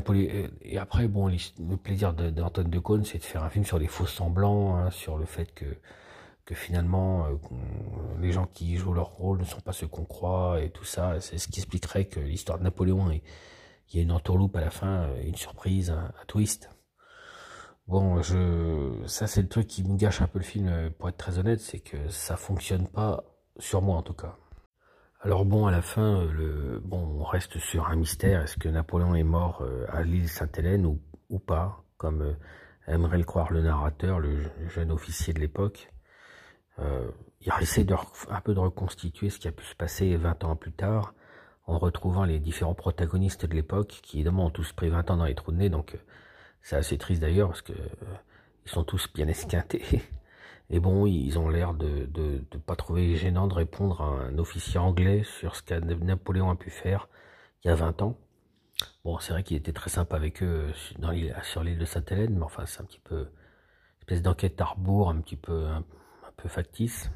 et 0.62 0.78
après, 0.78 1.08
bon, 1.08 1.28
le 1.28 1.76
plaisir 1.76 2.12
d'Antoine 2.12 2.68
de, 2.68 2.78
Caunes, 2.78 3.04
c'est 3.04 3.18
de 3.18 3.24
faire 3.24 3.42
un 3.42 3.50
film 3.50 3.64
sur 3.64 3.78
les 3.78 3.86
faux 3.86 4.06
semblants, 4.06 4.76
hein, 4.76 4.90
sur 4.90 5.16
le 5.16 5.24
fait 5.24 5.54
que 5.54 5.76
que 6.50 6.56
finalement 6.56 7.26
euh, 7.26 7.36
les 8.20 8.32
gens 8.32 8.46
qui 8.46 8.76
jouent 8.76 8.92
leur 8.92 9.10
rôle 9.10 9.38
ne 9.38 9.44
sont 9.44 9.60
pas 9.60 9.72
ceux 9.72 9.86
qu'on 9.86 10.04
croit 10.04 10.60
et 10.60 10.70
tout 10.70 10.84
ça. 10.84 11.20
C'est 11.20 11.38
ce 11.38 11.46
qui 11.46 11.60
expliquerait 11.60 12.06
que 12.06 12.18
l'histoire 12.18 12.58
de 12.58 12.64
Napoléon, 12.64 13.08
il 13.12 13.96
y 13.96 14.00
a 14.00 14.02
une 14.02 14.10
entourloupe 14.10 14.56
à 14.56 14.60
la 14.60 14.70
fin, 14.70 15.04
euh, 15.04 15.22
une 15.22 15.36
surprise, 15.36 15.90
un, 15.90 16.10
twist. 16.26 16.68
Bon, 17.86 18.20
je, 18.20 18.92
ça 19.06 19.28
c'est 19.28 19.42
le 19.42 19.48
truc 19.48 19.68
qui 19.68 19.84
me 19.84 19.96
gâche 19.96 20.22
un 20.22 20.26
peu 20.26 20.40
le 20.40 20.44
film, 20.44 20.66
euh, 20.66 20.90
pour 20.90 21.08
être 21.08 21.16
très 21.16 21.38
honnête, 21.38 21.60
c'est 21.60 21.78
que 21.78 22.08
ça 22.08 22.36
fonctionne 22.36 22.88
pas 22.88 23.22
sur 23.60 23.80
moi 23.80 23.96
en 23.96 24.02
tout 24.02 24.14
cas. 24.14 24.36
Alors 25.22 25.44
bon, 25.44 25.66
à 25.66 25.70
la 25.70 25.82
fin, 25.82 26.24
le, 26.24 26.80
bon, 26.82 26.98
on 27.20 27.24
reste 27.24 27.58
sur 27.58 27.88
un 27.88 27.96
mystère. 27.96 28.42
Est-ce 28.42 28.56
que 28.56 28.68
Napoléon 28.68 29.14
est 29.14 29.22
mort 29.22 29.64
à 29.88 30.02
l'île 30.02 30.28
Sainte-Hélène 30.28 30.86
ou, 30.86 31.00
ou 31.28 31.38
pas, 31.38 31.84
comme 31.98 32.36
aimerait 32.86 33.18
le 33.18 33.24
croire 33.24 33.52
le 33.52 33.60
narrateur, 33.62 34.18
le 34.18 34.38
jeune 34.68 34.90
officier 34.90 35.34
de 35.34 35.40
l'époque? 35.40 35.90
Euh, 36.80 37.10
il 37.40 37.52
essaie 37.60 37.84
de, 37.84 37.94
un 38.28 38.40
peu 38.40 38.54
de 38.54 38.58
reconstituer 38.58 39.30
ce 39.30 39.38
qui 39.38 39.48
a 39.48 39.52
pu 39.52 39.64
se 39.64 39.74
passer 39.74 40.16
20 40.16 40.44
ans 40.44 40.56
plus 40.56 40.72
tard, 40.72 41.14
en 41.66 41.78
retrouvant 41.78 42.24
les 42.24 42.38
différents 42.38 42.74
protagonistes 42.74 43.46
de 43.46 43.54
l'époque, 43.54 44.00
qui 44.02 44.18
évidemment 44.18 44.46
ont 44.46 44.50
tous 44.50 44.72
pris 44.72 44.88
20 44.88 45.10
ans 45.10 45.16
dans 45.16 45.24
les 45.24 45.34
trous 45.34 45.52
de 45.52 45.56
nez, 45.56 45.68
donc 45.68 45.94
euh, 45.94 45.98
c'est 46.62 46.76
assez 46.76 46.98
triste 46.98 47.22
d'ailleurs, 47.22 47.48
parce 47.48 47.62
que 47.62 47.72
euh, 47.72 48.16
ils 48.66 48.70
sont 48.70 48.84
tous 48.84 49.10
bien 49.12 49.28
esquintés. 49.28 49.84
Et 50.70 50.78
bon, 50.78 51.06
ils 51.06 51.36
ont 51.38 51.48
l'air 51.48 51.74
de, 51.74 52.06
de, 52.06 52.58
pas 52.58 52.76
trouver 52.76 53.16
gênant 53.16 53.48
de 53.48 53.54
répondre 53.54 54.02
à 54.02 54.04
un 54.04 54.38
officier 54.38 54.78
anglais 54.78 55.24
sur 55.24 55.56
ce 55.56 55.62
que 55.62 55.74
Napoléon 55.74 56.48
a 56.50 56.54
pu 56.54 56.70
faire 56.70 57.08
il 57.64 57.68
y 57.68 57.70
a 57.70 57.74
20 57.74 58.02
ans. 58.02 58.16
Bon, 59.04 59.18
c'est 59.18 59.32
vrai 59.32 59.42
qu'il 59.42 59.56
était 59.56 59.72
très 59.72 59.90
sympa 59.90 60.16
avec 60.16 60.42
eux 60.42 60.72
dans 60.98 61.12
sur 61.42 61.64
l'île 61.64 61.78
de 61.78 61.84
Sainte-Hélène, 61.84 62.36
mais 62.36 62.44
enfin, 62.44 62.66
c'est 62.66 62.80
un 62.80 62.84
petit 62.84 63.00
peu 63.00 63.18
une 63.22 64.00
espèce 64.00 64.22
d'enquête 64.22 64.60
à 64.60 64.66
rebours, 64.66 65.10
un 65.10 65.20
petit 65.20 65.36
peu, 65.36 65.68
factice. 66.46 67.10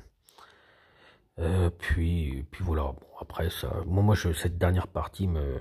Euh, 1.38 1.70
puis, 1.70 2.44
puis 2.50 2.64
voilà. 2.64 2.82
Bon, 2.82 3.06
après 3.20 3.50
ça, 3.50 3.72
moi, 3.86 4.02
moi, 4.02 4.14
je, 4.14 4.32
cette 4.32 4.58
dernière 4.58 4.88
partie 4.88 5.26
me, 5.28 5.60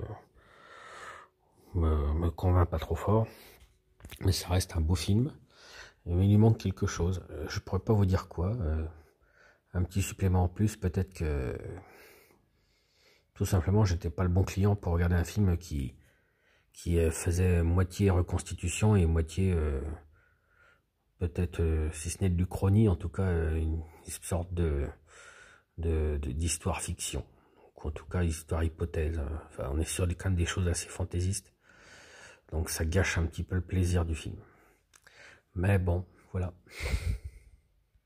me 1.74 2.30
convainc 2.30 2.68
pas 2.68 2.78
trop 2.78 2.94
fort, 2.96 3.26
mais 4.20 4.32
ça 4.32 4.48
reste 4.48 4.76
un 4.76 4.80
beau 4.80 4.94
film. 4.94 5.32
Mais 6.06 6.26
il 6.26 6.30
lui 6.30 6.36
manque 6.38 6.58
quelque 6.58 6.86
chose. 6.86 7.22
Euh, 7.30 7.46
je 7.48 7.60
pourrais 7.60 7.80
pas 7.80 7.92
vous 7.92 8.06
dire 8.06 8.28
quoi. 8.28 8.52
Euh, 8.60 8.86
un 9.72 9.82
petit 9.82 10.02
supplément 10.02 10.44
en 10.44 10.48
plus, 10.48 10.76
peut-être 10.76 11.14
que 11.14 11.58
tout 13.34 13.44
simplement, 13.44 13.84
j'étais 13.84 14.10
pas 14.10 14.22
le 14.22 14.28
bon 14.28 14.44
client 14.44 14.76
pour 14.76 14.92
regarder 14.92 15.16
un 15.16 15.24
film 15.24 15.56
qui 15.58 15.94
qui 16.72 16.98
faisait 17.10 17.62
moitié 17.62 18.10
reconstitution 18.10 18.96
et 18.96 19.06
moitié 19.06 19.54
peut-être, 21.18 21.60
euh, 21.60 21.90
si 21.92 22.10
ce 22.10 22.22
n'est 22.22 22.30
de 22.30 22.36
l'Uchronie, 22.36 22.88
en 22.88 22.96
tout 22.96 23.08
cas 23.08 23.22
euh, 23.22 23.56
une, 23.56 23.82
sorte 24.04 24.52
de 24.52 24.88
d'histoire 25.76 26.80
fiction, 26.80 27.24
ou 27.76 27.88
en 27.88 27.90
tout 27.90 28.06
cas 28.06 28.22
histoire 28.22 28.62
hypothèse. 28.62 29.18
Hein. 29.18 29.40
Enfin, 29.48 29.70
on 29.72 29.80
est 29.80 29.84
sur 29.84 30.06
quand 30.06 30.26
même 30.26 30.36
des 30.36 30.46
choses 30.46 30.68
assez 30.68 30.88
fantaisistes, 30.88 31.52
donc 32.52 32.70
ça 32.70 32.84
gâche 32.84 33.18
un 33.18 33.26
petit 33.26 33.42
peu 33.42 33.56
le 33.56 33.62
plaisir 33.62 34.04
du 34.04 34.14
film. 34.14 34.36
Mais 35.54 35.78
bon, 35.78 36.04
voilà. 36.32 36.52